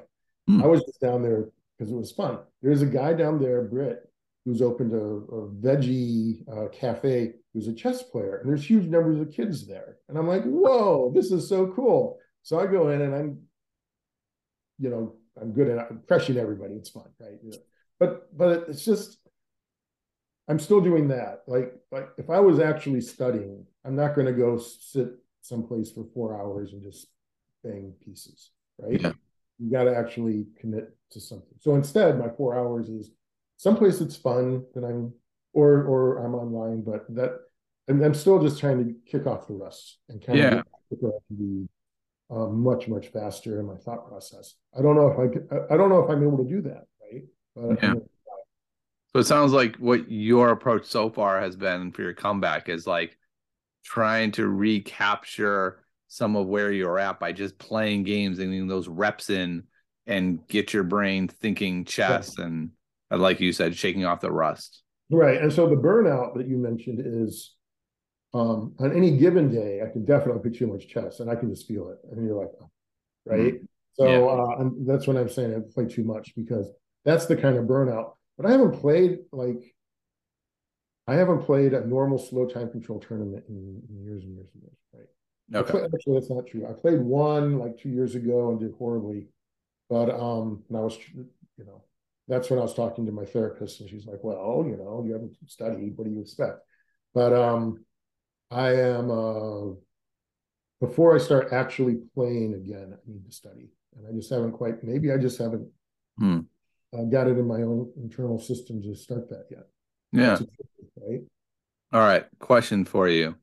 [0.50, 0.64] Mm.
[0.64, 2.40] I was just down there because it was fun.
[2.62, 4.10] There's a guy down there, Brit,
[4.46, 9.20] who's opened a, a veggie uh, cafe who's a chess player, and there's huge numbers
[9.20, 9.98] of kids there.
[10.08, 12.20] And I'm like, whoa, this is so cool.
[12.44, 13.40] So I go in and I'm,
[14.80, 16.76] you know, I'm good at I'm crushing everybody.
[16.76, 17.44] It's fun, right?
[17.44, 17.58] Know,
[18.00, 19.19] but but it's just
[20.50, 21.44] I'm still doing that.
[21.48, 25.10] Like like if I was actually studying, I'm not going to go sit
[25.42, 27.08] someplace for four hours and just
[27.64, 29.00] bang pieces, right?
[29.00, 29.14] Yeah.
[29.60, 31.58] You got to actually commit to something.
[31.60, 33.12] So instead, my four hours is
[33.58, 35.14] someplace that's fun that I'm
[35.54, 37.40] or or I'm online, but that
[37.88, 40.62] and I'm still just trying to kick off the rust and kind yeah.
[40.92, 41.68] of be
[42.32, 44.56] uh, much much faster in my thought process.
[44.78, 47.78] I don't know if I I don't know if I'm able to do that right?
[47.82, 47.94] yeah.
[49.14, 52.86] So it sounds like what your approach so far has been for your comeback is
[52.86, 53.18] like
[53.84, 58.88] trying to recapture some of where you're at by just playing games and getting those
[58.88, 59.64] reps in
[60.06, 62.48] and get your brain thinking chess right.
[62.48, 62.72] and
[63.12, 64.84] like you said, shaking off the rust.
[65.10, 65.42] Right.
[65.42, 67.56] And so the burnout that you mentioned is
[68.34, 71.50] um, on any given day, I can definitely play too much chess and I can
[71.50, 71.98] just feel it.
[72.12, 72.70] And you're like, oh,
[73.26, 73.56] right.
[73.56, 73.66] Mm-hmm.
[73.94, 74.66] So yeah.
[74.66, 75.56] uh, that's what I'm saying.
[75.56, 76.72] I play too much because
[77.06, 78.12] that's the kind of burnout.
[78.40, 79.76] But I haven't played like
[81.08, 84.64] I haven't played a normal slow time control tournament in, in years and years and
[84.64, 84.78] years.
[84.94, 85.60] Right.
[85.60, 85.72] Okay.
[85.72, 86.66] Played, actually, that's not true.
[86.66, 89.28] I played one like two years ago and did horribly,
[89.90, 91.84] but um, and I was, you know,
[92.30, 95.12] that's when I was talking to my therapist, and she's like, "Well, you know, you
[95.12, 95.98] haven't studied.
[95.98, 96.60] What do you expect?"
[97.14, 97.84] But um,
[98.52, 99.74] I am uh,
[100.80, 104.82] before I start actually playing again, I need to study, and I just haven't quite.
[104.82, 105.68] Maybe I just haven't
[106.18, 106.42] hmm
[106.98, 109.68] uh, got it in my own internal system to start that yet.
[110.12, 110.40] Yeah.
[110.98, 111.22] Right.
[111.94, 112.26] All right.
[112.40, 113.36] Question for you.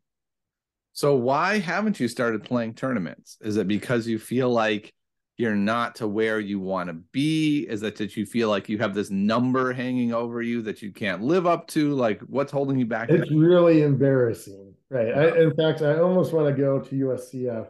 [0.93, 3.37] So why haven't you started playing tournaments?
[3.43, 4.95] Is it because you feel like
[5.37, 7.67] you're not to where you want to be?
[7.69, 10.93] Is it that you feel like you have this number hanging over you that you
[10.93, 11.93] can't live up to?
[11.95, 13.11] Like what's holding you back?
[13.11, 14.75] It's really embarrassing.
[14.89, 15.13] Right.
[15.13, 17.69] I, in fact, I almost want to go to USCF.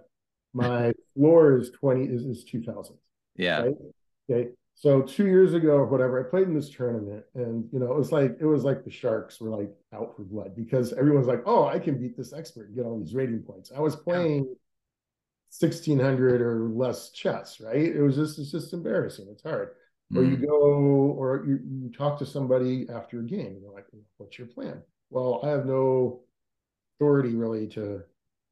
[0.54, 2.96] My floor is 20 is, is 2000.
[3.36, 3.62] Yeah.
[3.62, 3.74] Right?
[4.30, 4.50] Okay.
[4.78, 7.96] So two years ago or whatever, I played in this tournament, and you know, it
[7.96, 11.42] was like it was like the Sharks were like out for blood because everyone's like,
[11.46, 14.54] "Oh, I can beat this expert and get all these rating points." I was playing
[15.48, 17.86] sixteen hundred or less chess, right?
[17.86, 19.28] It was just it's just embarrassing.
[19.30, 19.70] It's hard.
[20.12, 20.18] Mm.
[20.18, 20.46] Or you mm.
[20.46, 20.60] go,
[21.18, 23.86] or you, you talk to somebody after a game, and they're like,
[24.18, 26.20] "What's your plan?" Well, I have no
[26.96, 28.02] authority really to, mm.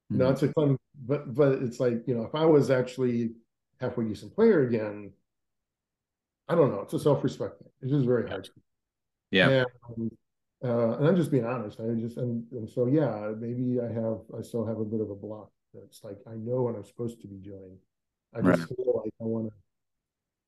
[0.09, 0.33] you know, mm.
[0.33, 3.33] it's a fun, but but it's like you know, if I was actually
[3.79, 5.12] halfway decent player again
[6.49, 6.80] I don't know.
[6.80, 7.68] It's a self-respect thing.
[7.82, 8.49] It's just very hard.
[9.30, 9.64] Yeah.
[9.97, 10.11] And,
[10.64, 11.80] uh, and I'm just being honest.
[11.80, 15.11] I just and, and so yeah, maybe I have I still have a bit of
[15.11, 17.76] a block that's like I know what I'm supposed to be doing.
[18.34, 18.68] I just right.
[18.76, 19.53] feel like I want to,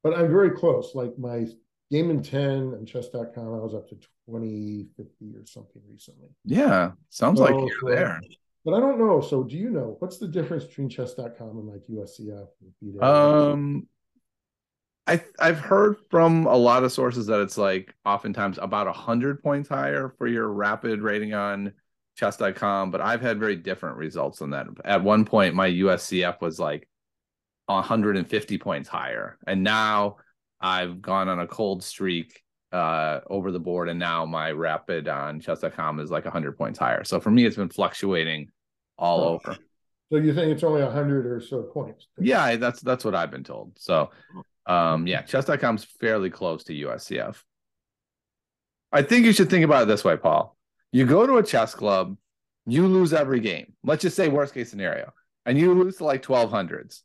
[0.02, 0.94] but I'm very close.
[0.94, 1.46] Like my
[1.90, 6.28] game in 10 and chess.com, I was up to 2050 or something recently.
[6.44, 8.20] Yeah, sounds so, like you're there.
[8.64, 9.20] But I don't know.
[9.20, 12.48] So do you know what's the difference between chess.com and like USCF?
[12.82, 13.86] And um,
[15.06, 19.42] I I've heard from a lot of sources that it's like oftentimes about a hundred
[19.42, 21.72] points higher for your rapid rating on
[22.16, 24.66] chess.com, but I've had very different results than that.
[24.84, 26.88] At one point, my USCF was like
[27.66, 30.16] 150 points higher, and now
[30.60, 32.42] I've gone on a cold streak
[32.72, 37.04] uh, over the board, and now my rapid on chess.com is like 100 points higher.
[37.04, 38.48] So for me, it's been fluctuating
[38.98, 39.34] all oh.
[39.34, 39.56] over.
[40.10, 42.06] So you think it's only 100 or so points?
[42.18, 43.72] Yeah, that's that's what I've been told.
[43.76, 44.10] So
[44.66, 47.36] um, yeah, chess.com is fairly close to USCF.
[48.92, 50.56] I think you should think about it this way, Paul.
[50.92, 52.16] You go to a chess club,
[52.66, 53.74] you lose every game.
[53.84, 55.12] Let's just say worst case scenario,
[55.44, 57.02] and you lose to like 1200s.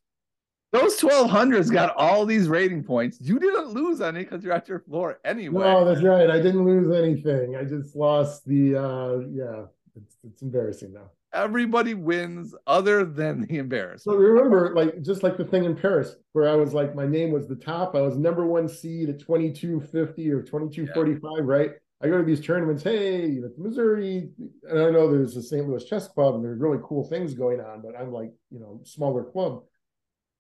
[0.72, 3.18] Those 1200s got all these rating points.
[3.20, 5.66] You didn't lose any because you're at your floor anyway.
[5.66, 6.30] No, that's right.
[6.30, 7.58] I didn't lose anything.
[7.58, 9.66] I just lost the uh yeah,
[9.98, 14.18] it's it's embarrassing now everybody wins other than the embarrassment.
[14.18, 17.32] So remember, like just like the thing in Paris, where I was like, my name
[17.32, 17.96] was the top.
[17.96, 21.44] I was number one seed at 2250 or 2245, yeah.
[21.44, 21.72] right?
[22.04, 24.32] I go to these tournaments, hey, Missouri,
[24.68, 25.68] and I know there's the St.
[25.68, 28.82] Louis Chess Club and there's really cool things going on, but I'm like, you know,
[28.84, 29.64] smaller club.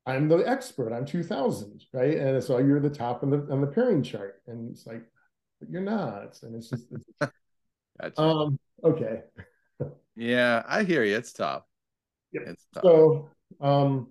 [0.08, 0.92] I'm the expert.
[0.92, 2.18] I'm 2000, right?
[2.18, 5.04] And so you're the top on the on the pairing chart, and it's like,
[5.60, 7.06] but you're not, and it's just, it's,
[8.02, 8.20] gotcha.
[8.20, 9.22] um, okay.
[10.16, 11.16] Yeah, I hear you.
[11.16, 11.64] It's tough.
[12.34, 12.44] Yep.
[12.48, 12.84] It's tough.
[12.84, 14.08] So, um,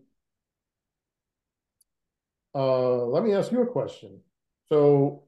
[2.54, 4.20] uh, let me ask you a question.
[4.68, 5.24] So,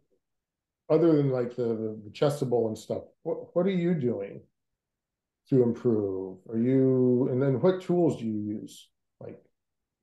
[0.89, 4.41] other than like the the, chessable and stuff, what what are you doing
[5.49, 6.39] to improve?
[6.49, 8.89] Are you and then what tools do you use?
[9.21, 9.43] Like,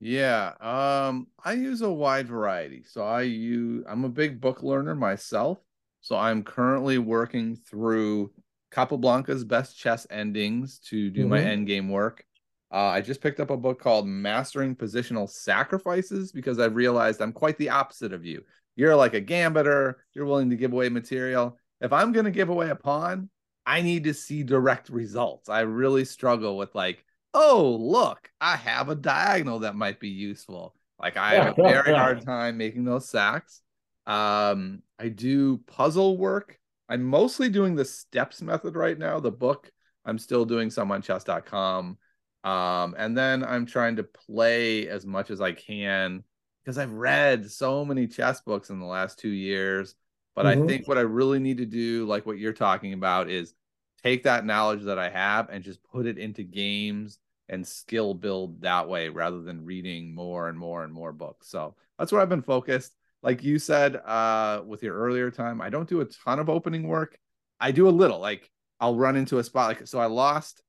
[0.00, 2.84] yeah, um, I use a wide variety.
[2.84, 5.58] So I use I'm a big book learner myself.
[6.00, 8.32] So I'm currently working through
[8.70, 11.30] Capablanca's best chess endings to do mm-hmm.
[11.30, 12.24] my end game work.
[12.72, 17.32] Uh, I just picked up a book called Mastering Positional Sacrifices because I've realized I'm
[17.32, 18.44] quite the opposite of you.
[18.76, 21.58] You're like a gambiter, you're willing to give away material.
[21.80, 23.28] If I'm going to give away a pawn,
[23.66, 25.48] I need to see direct results.
[25.48, 27.04] I really struggle with, like,
[27.34, 30.74] oh, look, I have a diagonal that might be useful.
[31.00, 33.62] Like, I have a very hard time making those sacks.
[34.06, 36.59] Um, I do puzzle work
[36.90, 39.20] I'm mostly doing the steps method right now.
[39.20, 39.70] The book,
[40.04, 41.96] I'm still doing some on chess.com.
[42.42, 46.24] Um, and then I'm trying to play as much as I can
[46.64, 49.94] because I've read so many chess books in the last two years.
[50.34, 50.64] But mm-hmm.
[50.64, 53.54] I think what I really need to do, like what you're talking about, is
[54.02, 57.18] take that knowledge that I have and just put it into games
[57.48, 61.48] and skill build that way rather than reading more and more and more books.
[61.48, 65.70] So that's where I've been focused like you said uh with your earlier time, I
[65.70, 67.18] don't do a ton of opening work.
[67.60, 68.18] I do a little.
[68.18, 70.62] Like I'll run into a spot like so I lost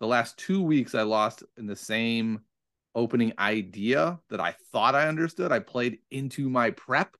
[0.00, 2.40] the last 2 weeks I lost in the same
[2.94, 5.52] opening idea that I thought I understood.
[5.52, 7.16] I played into my prep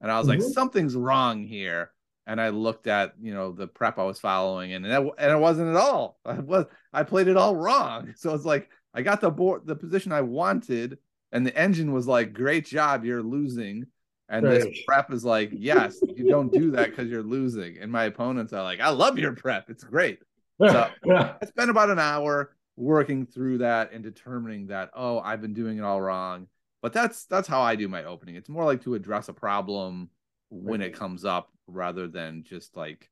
[0.00, 0.40] and I was mm-hmm.
[0.40, 1.92] like something's wrong here
[2.28, 5.38] and I looked at you know the prep I was following, and that, and it
[5.40, 6.18] wasn't at all.
[6.24, 8.14] I was I played it all wrong.
[8.16, 10.98] So it's like I got the board the position I wanted,
[11.32, 13.86] and the engine was like, "Great job, you're losing."
[14.28, 14.60] And right.
[14.60, 17.78] this prep is like, yes, you don't do that because you're losing.
[17.78, 19.70] And my opponents are like, I love your prep.
[19.70, 20.20] It's great.
[20.60, 25.54] So I spent about an hour working through that and determining that, oh, I've been
[25.54, 26.46] doing it all wrong.
[26.82, 28.36] But that's that's how I do my opening.
[28.36, 30.10] It's more like to address a problem
[30.50, 33.10] when it comes up rather than just like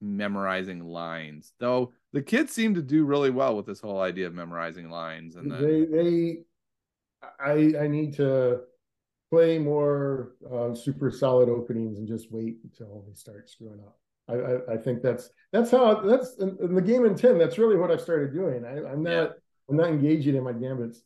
[0.00, 1.52] memorizing lines.
[1.58, 5.34] Though the kids seem to do really well with this whole idea of memorizing lines
[5.34, 6.38] and they they
[7.40, 8.60] I I need to
[9.30, 13.98] play more uh, super solid openings and just wait until they start screwing up.
[14.28, 17.58] I, I, I think that's that's how that's in, in, the game in 10, that's
[17.58, 18.64] really what I've started doing.
[18.64, 19.26] I, am not yeah.
[19.68, 21.02] I'm not engaging in my gambits.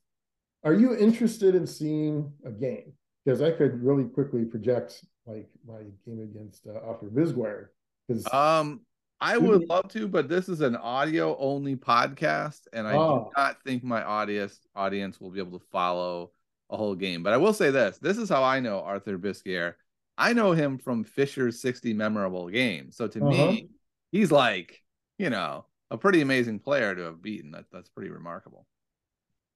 [0.64, 2.92] Are you interested in seeing a game?
[3.24, 7.66] Because I could really quickly project like my game against uh, Arthur Bisguier.
[8.08, 8.80] Because um
[9.20, 13.26] I would love to, but this is an audio only podcast, and I oh.
[13.26, 16.32] do not think my audience audience will be able to follow
[16.72, 17.22] a whole game.
[17.22, 19.74] But I will say this: this is how I know Arthur Bisguier.
[20.18, 22.96] I know him from Fischer's 60 memorable games.
[22.96, 23.52] So to uh-huh.
[23.52, 23.68] me,
[24.10, 24.82] he's like,
[25.18, 27.52] you know, a pretty amazing player to have beaten.
[27.52, 28.66] That that's pretty remarkable.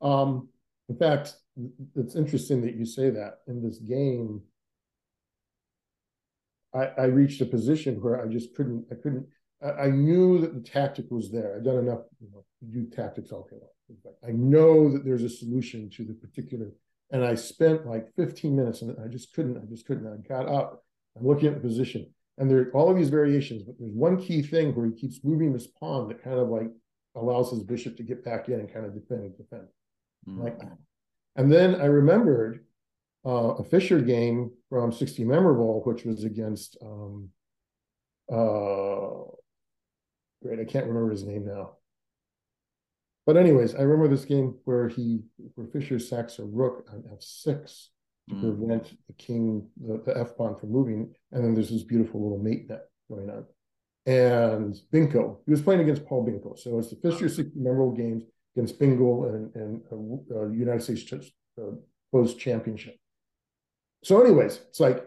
[0.00, 0.48] Um,
[0.88, 1.34] in fact,
[1.96, 4.42] it's interesting that you say that in this game.
[6.74, 9.26] I, I reached a position where I just couldn't, I couldn't,
[9.62, 11.56] I, I knew that the tactic was there.
[11.56, 14.14] I've done enough, you know, do tactics all day long.
[14.26, 16.72] I know that there's a solution to the particular,
[17.10, 20.06] and I spent like 15 minutes and I just couldn't, I just couldn't.
[20.06, 20.84] I got up,
[21.16, 24.20] I'm looking at the position, and there are all of these variations, but there's one
[24.20, 26.70] key thing where he keeps moving this pawn that kind of like
[27.14, 29.66] allows his bishop to get back in and kind of defend and defend.
[30.28, 30.42] Mm-hmm.
[30.42, 30.60] Like,
[31.36, 32.64] and then I remembered
[33.26, 37.30] uh, a Fischer game from 60 Memorable, which was against um,
[38.30, 39.30] uh,
[40.42, 41.75] great, I can't remember his name now.
[43.26, 45.24] But anyways, I remember this game where he
[45.56, 47.88] where Fischer sacks a rook on f6
[48.28, 48.40] to mm.
[48.40, 52.38] prevent the king, the, the f pawn from moving, and then there's this beautiful little
[52.38, 53.44] mate net going on.
[54.06, 58.22] And Benko, he was playing against Paul Benko, so it's the Fischer 60 memorable games
[58.54, 59.82] against Benko and, and
[60.32, 61.72] uh, uh, United States uh,
[62.12, 62.96] Closed Championship.
[64.04, 65.04] So, anyways, it's like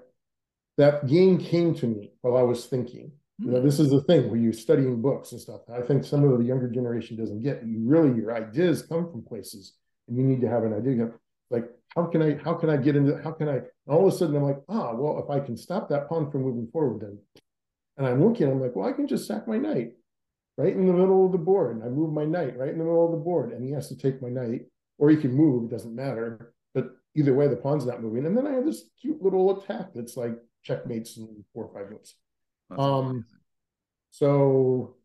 [0.78, 3.13] that game came to me while I was thinking.
[3.41, 5.61] You know, this is the thing where you're studying books and stuff.
[5.73, 7.65] I think some of the younger generation doesn't get.
[7.65, 9.75] You really, your ideas come from places,
[10.07, 11.09] and you need to have an idea.
[11.49, 12.37] Like, how can I?
[12.43, 13.17] How can I get into?
[13.23, 13.61] How can I?
[13.87, 16.43] all of a sudden, I'm like, ah, well, if I can stop that pawn from
[16.43, 17.17] moving forward, then,
[17.97, 19.93] and I'm looking, I'm like, well, I can just sack my knight
[20.57, 22.83] right in the middle of the board, and I move my knight right in the
[22.83, 24.65] middle of the board, and he has to take my knight,
[24.97, 25.63] or he can move.
[25.63, 26.53] It doesn't matter.
[26.73, 29.87] But either way, the pawn's not moving, and then I have this cute little attack
[29.95, 32.15] that's like checkmates in four or five moves.
[32.70, 33.26] That's um, amazing.
[34.11, 34.95] so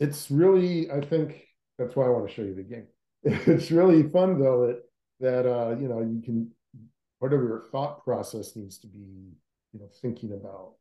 [0.00, 1.46] it's really, I think
[1.78, 2.86] that's why I want to show you the game.
[3.24, 4.82] It's really fun though that
[5.20, 6.50] that uh, you know you can
[7.18, 9.32] whatever your thought process needs to be,
[9.72, 10.74] you know, thinking about.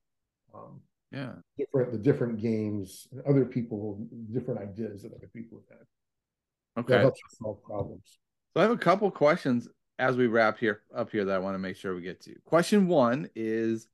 [0.53, 0.81] Um,
[1.11, 6.81] yeah, different the different games, other people, different ideas that other people have had.
[6.81, 8.19] Okay, that helps you solve problems.
[8.53, 9.67] So I have a couple questions
[9.99, 12.35] as we wrap here up here that I want to make sure we get to.
[12.45, 13.87] Question one is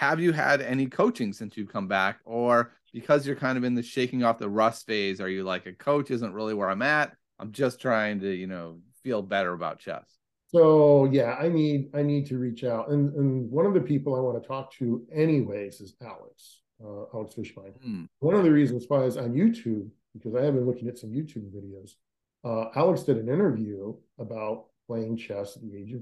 [0.00, 2.20] have you had any coaching since you've come back?
[2.24, 5.66] Or because you're kind of in the shaking off the rust phase are you like
[5.66, 7.14] a coach isn't really where i'm at.
[7.38, 10.16] I'm just trying to you know feel better about chess.
[10.46, 12.88] So yeah i need i need to reach out.
[12.88, 17.04] And and one of the people i want to talk to anyways is alex uh,
[17.14, 17.74] alex fishbein.
[17.86, 18.08] Mm.
[18.20, 21.10] one of the reasons why is on youtube because i have been looking at some
[21.10, 21.90] youtube videos
[22.42, 26.00] uh, alex did an interview about playing chess at the age of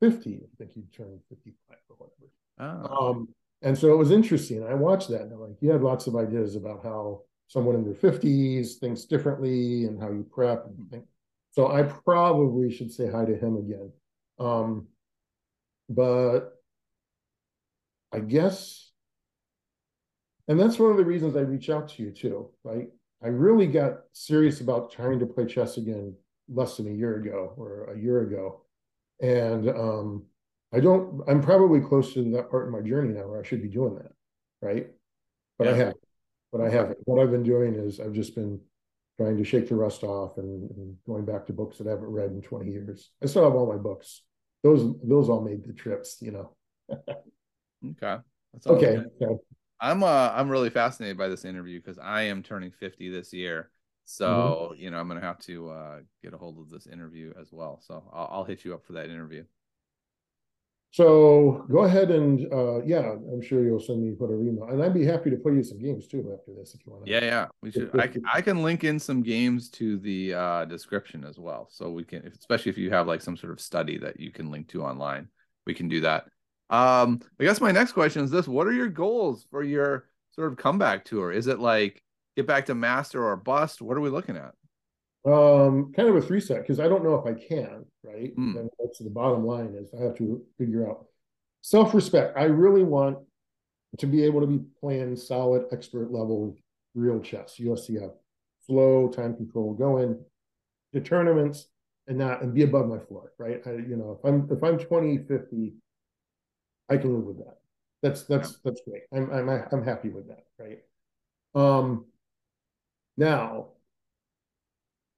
[0.00, 2.30] 50 i think he turned 55 or whatever.
[2.60, 3.10] Oh.
[3.10, 3.28] Um,
[3.62, 4.64] and so it was interesting.
[4.64, 7.84] I watched that and I'm like, you had lots of ideas about how someone in
[7.84, 11.04] their 50s thinks differently and how you prep and think.
[11.52, 13.92] So I probably should say hi to him again.
[14.38, 14.86] Um,
[15.88, 16.60] but
[18.12, 18.90] I guess,
[20.48, 22.88] and that's one of the reasons I reach out to you too, right?
[23.22, 26.14] I really got serious about trying to play chess again
[26.48, 28.62] less than a year ago or a year ago.
[29.20, 30.24] And um,
[30.72, 33.62] I don't, I'm probably close to that part of my journey now where I should
[33.62, 34.12] be doing that.
[34.62, 34.88] Right.
[35.58, 35.72] But yeah.
[35.72, 35.96] I haven't.
[36.52, 36.98] But I haven't.
[37.04, 38.60] What I've been doing is I've just been
[39.20, 42.08] trying to shake the rust off and, and, going back to books that I haven't
[42.08, 43.10] read in 20 years.
[43.22, 44.22] I still have all my books.
[44.62, 46.56] Those those all made the trips, you know.
[47.90, 48.18] okay.
[48.66, 48.98] okay.
[49.22, 49.34] okay.
[49.80, 53.70] I'm uh I'm really fascinated by this interview because I am turning 50 this year.
[54.04, 54.82] So, mm-hmm.
[54.82, 57.80] you know, I'm gonna have to uh get a hold of this interview as well.
[57.82, 59.44] So I'll, I'll hit you up for that interview.
[60.92, 64.92] So go ahead and uh, yeah, I'm sure you'll send me whatever email, and I'd
[64.92, 67.06] be happy to play you some games too after this if you want.
[67.06, 67.90] Yeah, yeah, we should.
[67.96, 71.90] I can I can link in some games to the uh, description as well, so
[71.92, 74.68] we can, especially if you have like some sort of study that you can link
[74.70, 75.28] to online,
[75.64, 76.24] we can do that.
[76.70, 80.50] Um, I guess my next question is this: What are your goals for your sort
[80.50, 81.30] of comeback tour?
[81.30, 82.02] Is it like
[82.36, 83.80] get back to master or bust?
[83.80, 84.54] What are we looking at?
[85.26, 88.34] Um, kind of a three set because I don't know if I can, right?
[88.36, 88.58] Mm.
[88.58, 91.04] And that's the bottom line is I have to figure out
[91.60, 92.38] self respect.
[92.38, 93.18] I really want
[93.98, 96.56] to be able to be playing solid expert level
[96.94, 98.12] real chess, USCF,
[98.66, 100.18] flow, time control, go in
[100.92, 101.66] to tournaments
[102.06, 103.60] and not and be above my floor, right?
[103.66, 105.74] I, you know, if I'm if I'm 20, 50,
[106.88, 107.58] I can live with that.
[108.02, 109.02] That's that's that's great.
[109.12, 110.78] I'm I'm I'm happy with that, right?
[111.54, 112.06] Um
[113.16, 113.68] now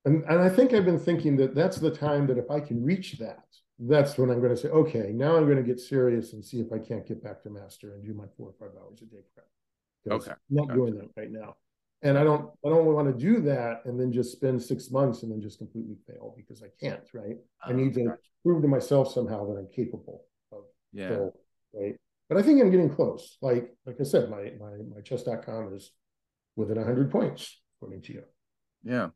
[0.05, 2.83] and, and I think I've been thinking that that's the time that if I can
[2.83, 3.45] reach that,
[3.79, 6.61] that's when I'm going to say, okay, now I'm going to get serious and see
[6.61, 9.07] if I can't get back to master and do my four or five hours a
[9.07, 9.47] day prep.
[10.11, 10.31] Okay.
[10.31, 10.75] I'm not okay.
[10.75, 11.55] doing that right now.
[12.05, 15.23] And I don't I don't want to do that and then just spend six months
[15.23, 17.37] and then just completely fail because I can't, right?
[17.65, 21.29] I oh, need to prove to myself somehow that I'm capable of yeah.
[21.73, 21.95] Right.
[22.29, 23.37] But I think I'm getting close.
[23.41, 25.93] Like like I said, my my my chess.com is
[26.57, 28.23] within hundred points according to you.
[28.83, 29.11] Yeah.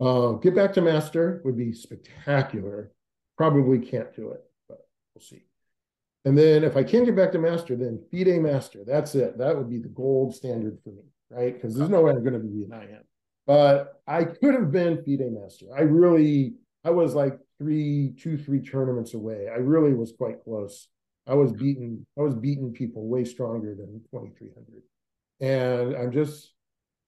[0.00, 2.90] Uh, get back to master would be spectacular.
[3.36, 4.78] Probably can't do it, but
[5.14, 5.42] we'll see.
[6.24, 8.80] And then if I can get back to master, then FIDE master.
[8.86, 9.38] That's it.
[9.38, 11.04] That would be the gold standard for me.
[11.30, 11.54] right?
[11.54, 13.04] Because there's no way I'm going to be an IM.
[13.46, 15.66] But I could have been FIDE master.
[15.76, 19.48] I really, I was like three, two, three tournaments away.
[19.48, 20.88] I really was quite close.
[21.26, 24.82] I was beating, I was beating people way stronger than 2300.
[25.40, 26.52] And I'm just,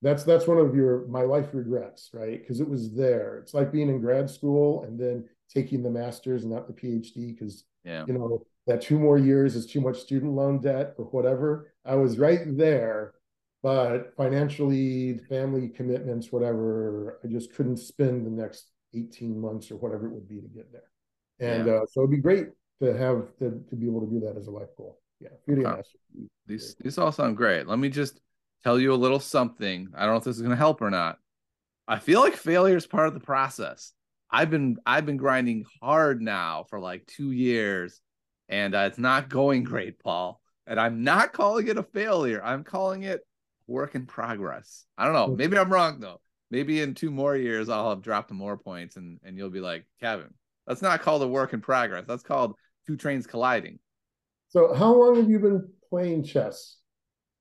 [0.03, 2.41] that's that's one of your my life regrets, right?
[2.41, 3.39] Because it was there.
[3.39, 7.35] It's like being in grad school and then taking the master's and not the PhD,
[7.35, 8.05] because yeah.
[8.07, 11.73] you know that two more years is too much student loan debt or whatever.
[11.85, 13.15] I was right there,
[13.63, 20.07] but financially, family commitments, whatever, I just couldn't spend the next 18 months or whatever
[20.07, 20.91] it would be to get there.
[21.41, 21.75] And yeah.
[21.75, 22.49] uh, so it'd be great
[22.81, 25.01] to have to, to be able to do that as a life goal.
[25.21, 25.29] Yeah.
[25.49, 25.83] Okay.
[26.47, 27.69] These these all sound great.
[27.69, 28.21] Let me just
[28.63, 29.89] tell you a little something.
[29.95, 31.19] I don't know if this is going to help or not.
[31.87, 33.93] I feel like failure is part of the process.
[34.31, 38.01] I've been I've been grinding hard now for like 2 years
[38.49, 40.41] and uh, it's not going great, Paul.
[40.67, 42.43] And I'm not calling it a failure.
[42.43, 43.21] I'm calling it
[43.67, 44.87] work in progress.
[44.97, 45.35] I don't know.
[45.35, 46.21] Maybe I'm wrong though.
[46.51, 49.87] Maybe in two more years I'll have dropped more points and and you'll be like,
[50.01, 50.33] Kevin,
[50.67, 52.05] that's not called a work in progress.
[52.07, 52.55] That's called
[52.87, 53.79] two trains colliding.
[54.49, 56.77] So how long have you been playing chess?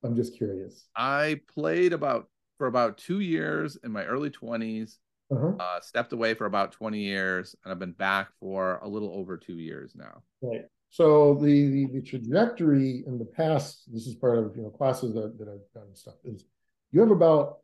[0.04, 0.88] I'm just curious.
[0.96, 2.28] I played about
[2.58, 4.98] for about two years in my early 20s.
[5.32, 5.54] Uh-huh.
[5.58, 9.38] Uh, stepped away for about 20 years, and I've been back for a little over
[9.38, 10.24] two years now.
[10.42, 10.66] Right.
[10.90, 15.14] So the, the, the trajectory in the past, this is part of you know classes
[15.14, 16.44] that, that I've done and stuff, is
[16.92, 17.60] you have about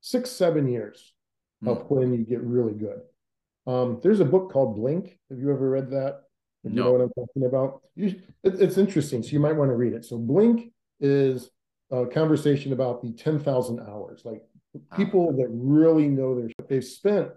[0.00, 1.12] six, seven years
[1.64, 1.68] mm.
[1.68, 3.00] of when you get really good.
[3.66, 5.18] Um, there's a book called Blink.
[5.30, 6.22] Have you ever read that?
[6.62, 6.76] If no.
[6.76, 7.82] you know what I'm talking about?
[7.96, 10.04] You, it, it's interesting, so you might want to read it.
[10.04, 11.50] So Blink is
[11.94, 14.42] a conversation about the 10,000 hours, like
[14.96, 17.28] people that really know their they've spent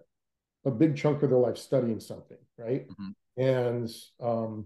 [0.65, 2.87] a big chunk of their life studying something, right?
[2.87, 3.41] Mm-hmm.
[3.41, 3.89] And
[4.21, 4.65] um,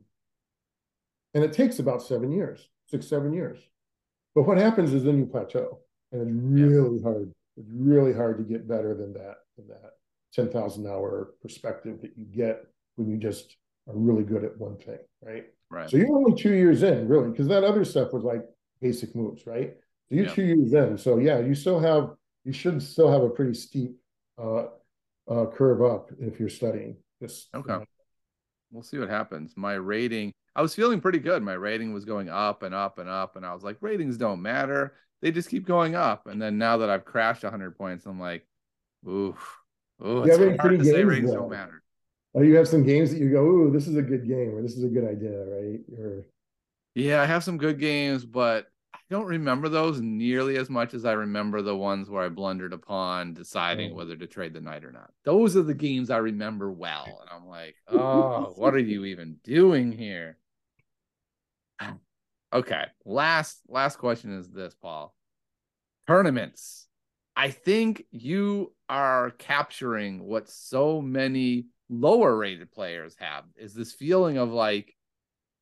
[1.33, 3.59] and it takes about seven years, six, seven years.
[4.33, 5.79] But what happens is then you plateau,
[6.11, 7.03] and it's really yeah.
[7.03, 7.31] hard.
[7.57, 9.91] It's really hard to get better than that, than that
[10.33, 12.65] 10,000 hour perspective that you get
[12.95, 15.45] when you just are really good at one thing, right?
[15.69, 15.89] Right.
[15.89, 18.45] So you're only two years in, really, because that other stuff was like
[18.81, 19.75] basic moves, right?
[20.09, 20.33] So you're yeah.
[20.33, 20.97] two years in.
[20.97, 22.11] So yeah, you still have,
[22.43, 23.97] you should still have a pretty steep
[24.41, 24.65] uh,
[25.29, 27.47] uh, curve up if you're studying this.
[27.53, 27.77] Okay.
[28.71, 29.53] We'll see what happens.
[29.55, 31.43] My rating, I was feeling pretty good.
[31.43, 34.41] My rating was going up and up and up, and I was like, ratings don't
[34.41, 34.95] matter.
[35.21, 36.27] They just keep going up.
[36.27, 38.45] And then now that I've crashed 100 points, I'm like,
[39.07, 39.35] ooh,
[40.03, 41.83] ooh, it's so hard to say ratings don't matter.
[42.33, 44.61] Oh, you have some games that you go, ooh, this is a good game, or
[44.61, 45.79] this is a good idea, right?
[45.99, 46.25] Or
[46.95, 51.05] yeah, I have some good games, but I don't remember those nearly as much as
[51.05, 53.95] I remember the ones where I blundered a pawn deciding mm.
[53.95, 55.11] whether to trade the knight or not.
[55.23, 57.05] Those are the games I remember well.
[57.05, 60.37] And I'm like, oh, what are you even doing here?
[62.53, 62.83] Okay.
[63.05, 65.15] Last last question is this, Paul.
[66.05, 66.87] Tournaments.
[67.33, 74.37] I think you are capturing what so many lower rated players have is this feeling
[74.37, 74.95] of like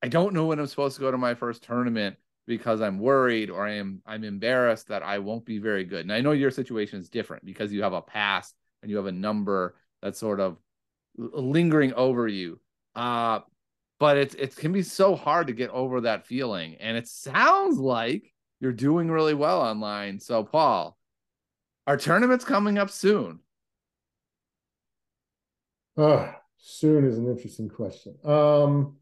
[0.02, 2.16] I don't know when I'm supposed to go to my first tournament
[2.50, 6.02] because I'm worried or I am I'm embarrassed that I won't be very good.
[6.02, 9.06] And I know your situation is different because you have a past and you have
[9.06, 10.58] a number that's sort of
[11.16, 12.60] lingering over you.
[12.95, 13.41] Uh
[14.00, 16.76] but it's it can be so hard to get over that feeling.
[16.80, 20.20] And it sounds like you're doing really well online.
[20.20, 20.97] So Paul,
[21.86, 23.41] our tournament's coming up soon.
[25.95, 28.16] Uh, soon is an interesting question.
[28.24, 28.95] Um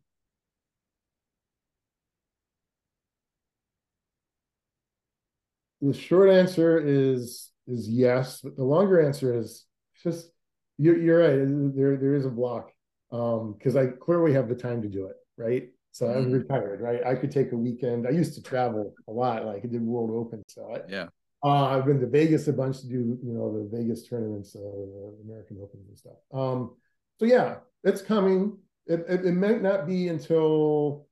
[5.82, 9.66] the short answer is is yes, but the longer answer is
[10.04, 10.32] just
[10.78, 11.76] you're, you're right.
[11.76, 12.72] There there is a block
[13.10, 15.70] because um, I clearly have the time to do it, right?
[15.92, 16.18] So mm-hmm.
[16.18, 17.06] I'm retired, right?
[17.06, 18.08] I could take a weekend.
[18.08, 21.08] I used to travel a lot, like I did World Open, so I, yeah.
[21.44, 24.60] Uh, I've been to Vegas a bunch to do, you know, the Vegas tournaments, uh,
[24.60, 26.18] the American Opens and stuff.
[26.34, 26.76] Um,
[27.20, 28.58] so yeah, it's coming.
[28.88, 31.08] It, it, it might not be until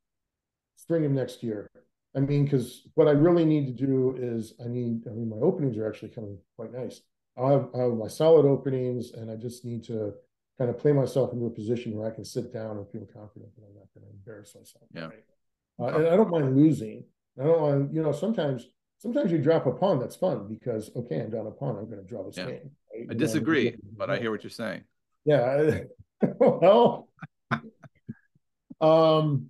[0.78, 1.70] spring of next year.
[2.16, 5.38] I mean, because what I really need to do is I need, I mean, my
[5.38, 7.02] openings are actually coming quite nice.
[7.38, 10.14] I'll have, I'll have my solid openings, and I just need to
[10.58, 13.54] kind of play myself into a position where I can sit down and feel confident
[13.56, 14.86] that I'm not going to embarrass myself.
[14.94, 15.08] Yeah.
[15.08, 15.94] Right?
[15.94, 17.04] Uh, and I don't mind losing.
[17.40, 21.20] I don't mind, you know, sometimes sometimes you drop a pawn that's fun because okay,
[21.20, 22.46] I'm down a pawn, I'm going to draw this yeah.
[22.46, 22.72] game.
[22.94, 23.08] Right?
[23.12, 24.84] I disagree, but I hear what you're saying.
[25.26, 25.80] Yeah.
[26.40, 27.10] well,
[28.80, 29.48] um,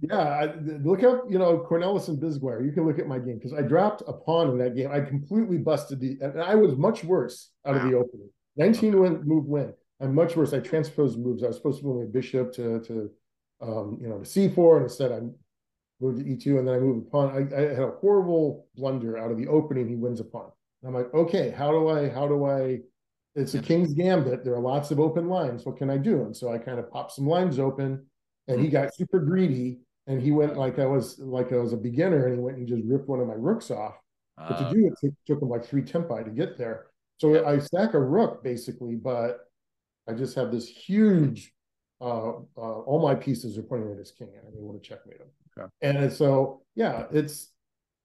[0.00, 2.64] yeah, I, look up, you know, Cornelis and Bisguier.
[2.64, 4.90] You can look at my game because I dropped a pawn in that game.
[4.90, 7.80] I completely busted the, and I was much worse out wow.
[7.80, 8.30] of the opening.
[8.56, 9.72] 19 win, move win.
[10.00, 10.52] I'm much worse.
[10.52, 11.42] I transposed moves.
[11.42, 13.10] I was supposed to move my bishop to, to
[13.62, 15.20] um, you know, to c4, and instead I
[16.00, 17.30] moved to e2, and then I moved a pawn.
[17.30, 19.88] I, I, had a horrible blunder out of the opening.
[19.88, 20.50] He wins a pawn.
[20.86, 22.80] I'm like, okay, how do I, how do I,
[23.34, 24.44] it's a king's gambit.
[24.44, 25.66] There are lots of open lines.
[25.66, 26.22] What can I do?
[26.22, 28.06] And so I kind of popped some lines open
[28.48, 31.76] and he got super greedy and he went like I was like I was a
[31.76, 33.94] beginner and he went and just ripped one of my rooks off.
[34.38, 36.86] Uh, but to do it took, took him like three tempi to get there.
[37.18, 39.48] So I stack a rook basically, but
[40.08, 41.52] I just have this huge
[42.00, 45.18] uh, uh, all my pieces are pointing at his king and I want to checkmate
[45.18, 45.28] him.
[45.58, 45.68] Okay.
[45.80, 47.50] And so yeah, it's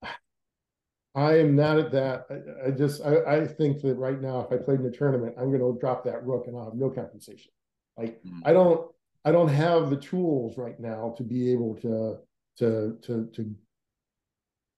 [1.16, 2.26] I am not at that.
[2.30, 5.36] I, I just I, I, think that right now, if I played in a tournament,
[5.38, 7.52] I'm going to drop that rook and I'll have no compensation.
[7.98, 8.40] Like mm.
[8.46, 8.90] I don't
[9.24, 12.18] I don't have the tools right now to be able to
[12.58, 13.56] to to to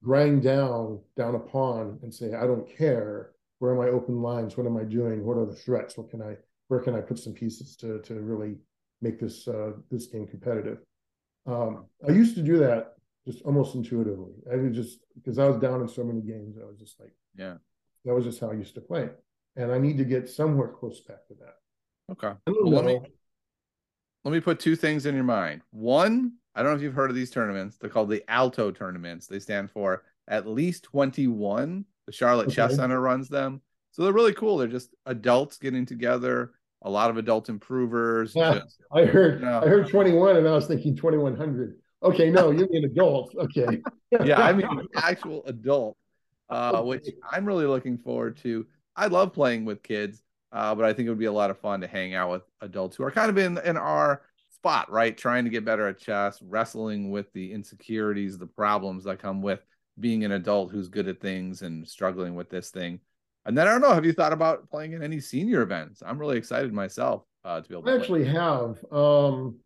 [0.04, 3.32] grind down down a pawn and say I don't care.
[3.60, 4.58] Where are my open lines?
[4.58, 5.24] What am I doing?
[5.24, 5.98] What are the threats?
[5.98, 6.36] What can I
[6.68, 8.58] where can I put some pieces to to really
[9.02, 10.80] make this uh, this game competitive?
[11.46, 12.94] Um, I used to do that
[13.26, 14.34] just almost intuitively.
[14.52, 17.14] I was just because I was down in so many games, I was just like,
[17.36, 17.56] yeah,
[18.06, 19.10] that was just how I used to play.
[19.56, 21.56] And I need to get somewhere close back to that.
[22.12, 22.38] Okay.
[22.48, 23.00] Well, let me
[24.24, 25.62] let me put two things in your mind.
[25.72, 27.78] One, I don't know if you've heard of these tournaments.
[27.78, 29.28] They're called the Alto tournaments.
[29.28, 31.86] They stand for at least 21.
[32.06, 32.56] The Charlotte okay.
[32.56, 33.62] Chess Center runs them.
[33.92, 34.58] So they're really cool.
[34.58, 36.52] They're just adults getting together,
[36.82, 38.34] a lot of adult improvers.
[38.36, 39.62] Yeah, just, I heard you know.
[39.62, 41.78] I heard 21 and I was thinking 2100.
[42.02, 43.36] Okay, no, you mean adults.
[43.36, 43.82] Okay.
[44.24, 45.96] yeah, I mean actual adult,
[46.50, 48.66] uh, which I'm really looking forward to.
[48.96, 50.22] I love playing with kids,
[50.54, 52.44] uh, but I think it would be a lot of fun to hang out with
[52.62, 55.18] adults who are kind of in in our spot, right?
[55.18, 59.60] Trying to get better at chess, wrestling with the insecurities, the problems that come with
[60.00, 63.00] being an adult who's good at things and struggling with this thing.
[63.46, 66.02] And then I don't know, have you thought about playing in any senior events?
[66.06, 67.92] I'm really excited myself uh, to be able to.
[67.92, 68.34] I actually play.
[68.34, 68.86] have.
[68.92, 69.58] Um,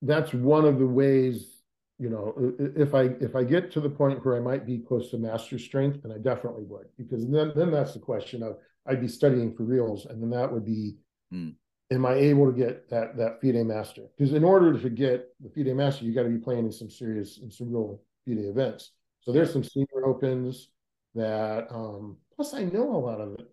[0.00, 1.50] that's one of the ways
[1.98, 2.34] you know
[2.76, 5.58] if i if i get to the point where i might be close to master
[5.58, 8.56] strength and i definitely would because then then that's the question of
[8.86, 10.96] i'd be studying for reals and then that would be
[11.30, 11.50] hmm.
[11.90, 14.02] am i able to get that that fide master?
[14.16, 16.90] Because in order to get the fide master you got to be playing in some
[16.90, 18.92] serious in some real fide events.
[19.20, 20.68] So there's some senior opens
[21.14, 23.50] that um plus i know a lot of it.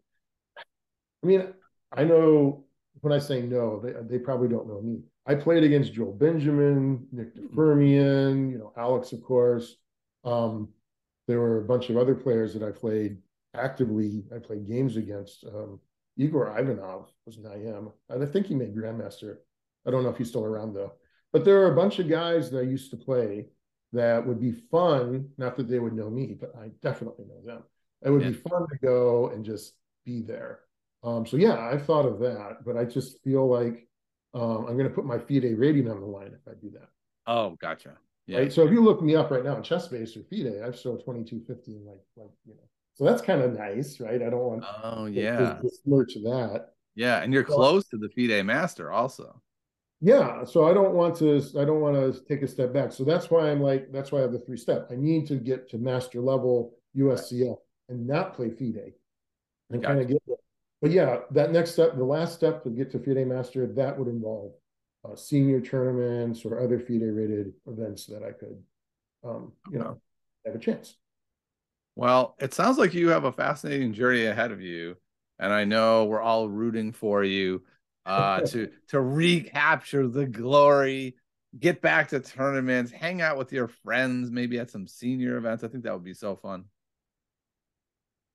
[1.23, 1.53] I mean
[1.93, 2.65] i know
[3.01, 5.01] when i say no they, they probably don't know me.
[5.25, 9.75] I played against Joel Benjamin, Nick de Firmian, you know, Alex, of course.
[10.23, 10.69] Um,
[11.27, 13.17] there were a bunch of other players that I played
[13.55, 14.23] actively.
[14.33, 15.45] I played games against.
[15.45, 15.79] Um,
[16.17, 17.89] Igor Ivanov was an IM.
[18.09, 19.37] I think he made Grandmaster.
[19.87, 20.93] I don't know if he's still around though.
[21.33, 23.47] But there are a bunch of guys that I used to play
[23.93, 25.29] that would be fun.
[25.37, 27.63] Not that they would know me, but I definitely know them.
[28.03, 28.29] It would yeah.
[28.29, 29.73] be fun to go and just
[30.05, 30.59] be there.
[31.03, 33.87] Um, so yeah, I thought of that, but I just feel like
[34.33, 36.89] um, I'm going to put my FIDE rating on the line if I do that.
[37.27, 37.97] Oh, gotcha.
[38.27, 38.39] Yeah.
[38.39, 38.53] Right.
[38.53, 41.75] So if you look me up right now in Chessbase or FIDE, I've still 2250
[41.75, 42.70] and like like you know.
[42.95, 44.21] So that's kind of nice, right?
[44.21, 46.69] I don't want oh yeah to, to smirch that.
[46.95, 49.41] Yeah, and you're so, close to the FIDE master also.
[50.01, 52.91] Yeah, so I don't want to I don't want to take a step back.
[52.91, 54.87] So that's why I'm like that's why I have the three step.
[54.91, 57.57] I need to get to master level USCL
[57.89, 58.93] and not play FIDE
[59.69, 60.21] and kind of get
[60.81, 64.07] but yeah, that next step, the last step to get to FIDE Master, that would
[64.07, 64.53] involve
[65.05, 68.59] uh, senior tournaments or other FIDE rated events that I could,
[69.23, 70.01] um, you know,
[70.45, 70.95] have a chance.
[71.95, 74.95] Well, it sounds like you have a fascinating journey ahead of you,
[75.39, 77.63] and I know we're all rooting for you
[78.05, 81.15] uh, to to recapture the glory,
[81.59, 85.63] get back to tournaments, hang out with your friends, maybe at some senior events.
[85.63, 86.65] I think that would be so fun.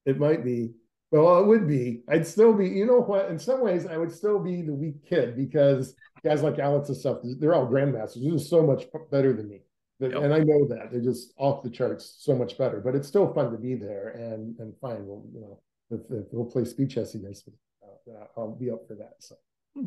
[0.04, 0.72] It might be.
[1.10, 2.02] Well, it would be.
[2.08, 3.30] I'd still be, you know what?
[3.30, 5.94] In some ways, I would still be the weak kid because
[6.24, 8.22] guys like Alex and stuff, they're all grandmasters.
[8.22, 9.62] They're just so much better than me.
[9.98, 10.12] Yep.
[10.12, 12.80] And I know that they're just off the charts, so much better.
[12.80, 15.06] But it's still fun to be there and and fine.
[15.06, 18.86] We'll you know if, if we'll play speed chess against me, uh, I'll be up
[18.86, 19.14] for that.
[19.20, 19.36] So.
[19.76, 19.86] All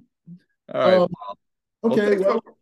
[0.74, 0.94] right.
[0.96, 2.18] Um, okay.
[2.18, 2.58] Well, well,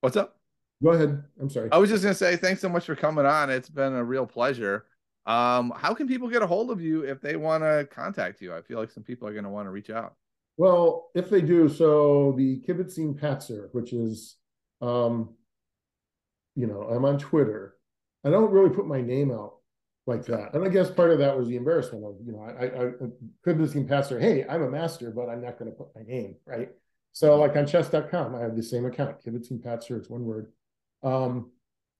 [0.00, 0.38] what's up?
[0.82, 1.24] Go ahead.
[1.40, 1.68] I'm sorry.
[1.72, 3.50] I was just gonna say thanks so much for coming on.
[3.50, 4.86] It's been a real pleasure.
[5.26, 8.54] Um, how can people get a hold of you if they want to contact you?
[8.54, 10.14] I feel like some people are going to want to reach out.
[10.56, 14.36] Well, if they do, so the Kibitzing Patzer, which is,
[14.80, 15.34] um,
[16.58, 17.76] you know, I'm on Twitter.
[18.24, 19.54] I don't really put my name out
[20.08, 22.64] like that, and I guess part of that was the embarrassment of, you know, I,
[22.64, 22.92] I, I
[23.46, 24.20] Kibitzing Patzer.
[24.20, 26.70] Hey, I'm a master, but I'm not going to put my name right.
[27.12, 29.98] So, like on Chess.com, I have the same account, Kibitzing Patzer.
[29.98, 30.52] It's one word.
[31.04, 31.52] Um,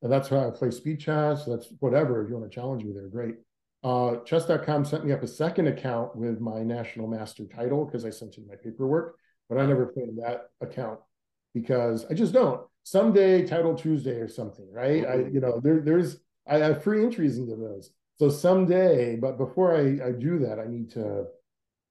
[0.03, 1.45] and that's how I play speed chess.
[1.45, 2.23] That's whatever.
[2.23, 3.37] If you want to challenge me there, great.
[3.85, 8.11] Uh, chess.com sent me up a second account with my national master title because I
[8.11, 9.17] sent in my paperwork,
[9.49, 10.99] but I never played that account
[11.55, 12.63] because I just don't.
[12.85, 15.05] Someday, Title Tuesday or something, right?
[15.07, 17.91] I, you know, there, there's I have free entries into those.
[18.19, 21.27] so someday, but before I, I do that, I need to,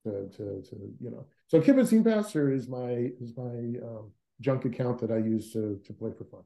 [0.04, 1.26] to, to, to you know.
[1.48, 5.94] So Kibitzing Patzer is my is my um, junk account that I use to to
[5.94, 6.42] play for fun.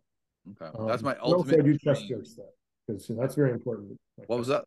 [0.52, 1.62] Okay, um, that's my ultimate.
[1.62, 2.44] I do chess jokes though,
[2.88, 3.98] because you know, that's very important.
[4.28, 4.66] What was that?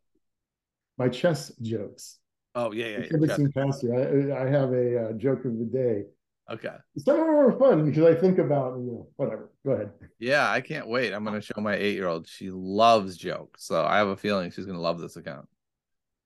[0.97, 2.19] My chess jokes.
[2.55, 2.99] Oh yeah, yeah.
[3.07, 4.33] Kibitzing Patzer.
[4.33, 6.05] I, I have a uh, joke of the day.
[6.51, 6.75] Okay.
[6.97, 9.49] Some of them are fun because I think about you know whatever.
[9.65, 9.91] Go ahead.
[10.19, 11.11] Yeah, I can't wait.
[11.11, 12.27] I'm going to show my eight year old.
[12.27, 15.47] She loves jokes, so I have a feeling she's going to love this account.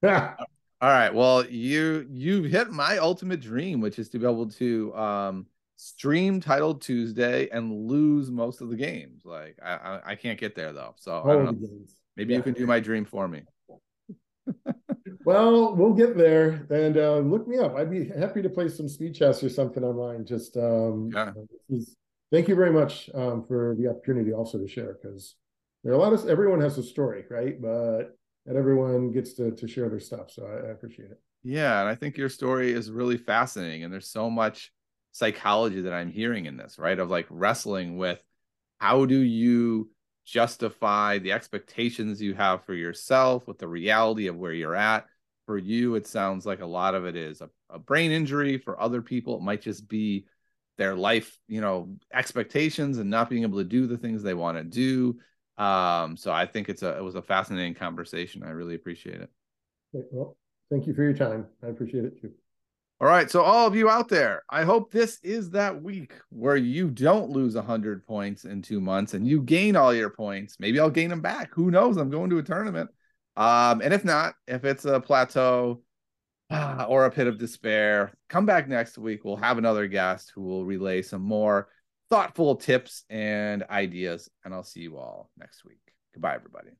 [0.01, 0.35] Yeah.
[0.81, 1.13] All right.
[1.13, 5.45] Well, you you hit my ultimate dream, which is to be able to um
[5.77, 9.23] stream title Tuesday and lose most of the games.
[9.23, 10.95] Like I I, I can't get there though.
[10.97, 11.69] So I don't know.
[12.17, 12.37] Maybe yeah.
[12.37, 13.43] you can do my dream for me.
[15.29, 17.75] well, we'll get there and uh, look me up.
[17.75, 20.25] I'd be happy to play some speed chess or something online.
[20.25, 21.33] Just um, yeah.
[22.31, 25.35] Thank you very much um, for the opportunity also to share because
[25.83, 27.61] there are a lot of everyone has a story, right?
[27.61, 28.17] But
[28.47, 30.31] and everyone gets to to share their stuff.
[30.31, 31.19] So I, I appreciate it.
[31.43, 34.71] Yeah, and I think your story is really fascinating, and there's so much
[35.11, 36.97] psychology that I'm hearing in this, right?
[36.97, 38.19] Of like wrestling with
[38.79, 39.91] how do you
[40.25, 45.05] justify the expectations you have for yourself with the reality of where you're at.
[45.49, 48.59] For you, it sounds like a lot of it is a, a brain injury.
[48.59, 50.27] For other people, it might just be
[50.77, 54.59] their life, you know, expectations and not being able to do the things they want
[54.59, 55.17] to do.
[55.57, 58.43] Um, so I think it's a it was a fascinating conversation.
[58.43, 59.31] I really appreciate it.
[59.91, 60.37] Well,
[60.69, 61.47] thank you for your time.
[61.63, 62.29] I appreciate it too.
[63.01, 66.57] All right, so all of you out there, I hope this is that week where
[66.57, 70.57] you don't lose 100 points in 2 months and you gain all your points.
[70.59, 71.49] Maybe I'll gain them back.
[71.55, 71.97] Who knows?
[71.97, 72.91] I'm going to a tournament.
[73.37, 75.81] Um, and if not, if it's a plateau
[76.49, 79.23] uh, or a pit of despair, come back next week.
[79.23, 81.69] We'll have another guest who will relay some more
[82.09, 84.29] thoughtful tips and ideas.
[84.43, 85.79] And I'll see you all next week.
[86.13, 86.71] Goodbye, everybody.